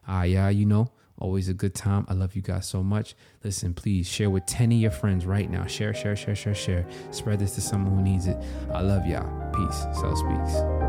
Ah, 0.06 0.20
uh, 0.20 0.22
yeah, 0.24 0.48
you 0.48 0.66
know, 0.66 0.90
always 1.18 1.48
a 1.48 1.54
good 1.54 1.74
time. 1.74 2.04
I 2.08 2.14
love 2.14 2.34
you 2.34 2.42
guys 2.42 2.66
so 2.66 2.82
much. 2.82 3.14
Listen, 3.44 3.74
please 3.74 4.08
share 4.08 4.30
with 4.30 4.46
10 4.46 4.72
of 4.72 4.78
your 4.78 4.90
friends 4.90 5.24
right 5.24 5.48
now. 5.48 5.66
Share, 5.66 5.94
share, 5.94 6.16
share, 6.16 6.34
share, 6.34 6.54
share. 6.54 6.86
Spread 7.10 7.38
this 7.38 7.54
to 7.54 7.60
someone 7.60 7.96
who 7.96 8.02
needs 8.02 8.26
it. 8.26 8.36
I 8.72 8.80
love 8.80 9.06
y'all. 9.06 9.28
Peace. 9.52 9.84
SelzSpeaks. 10.00 10.81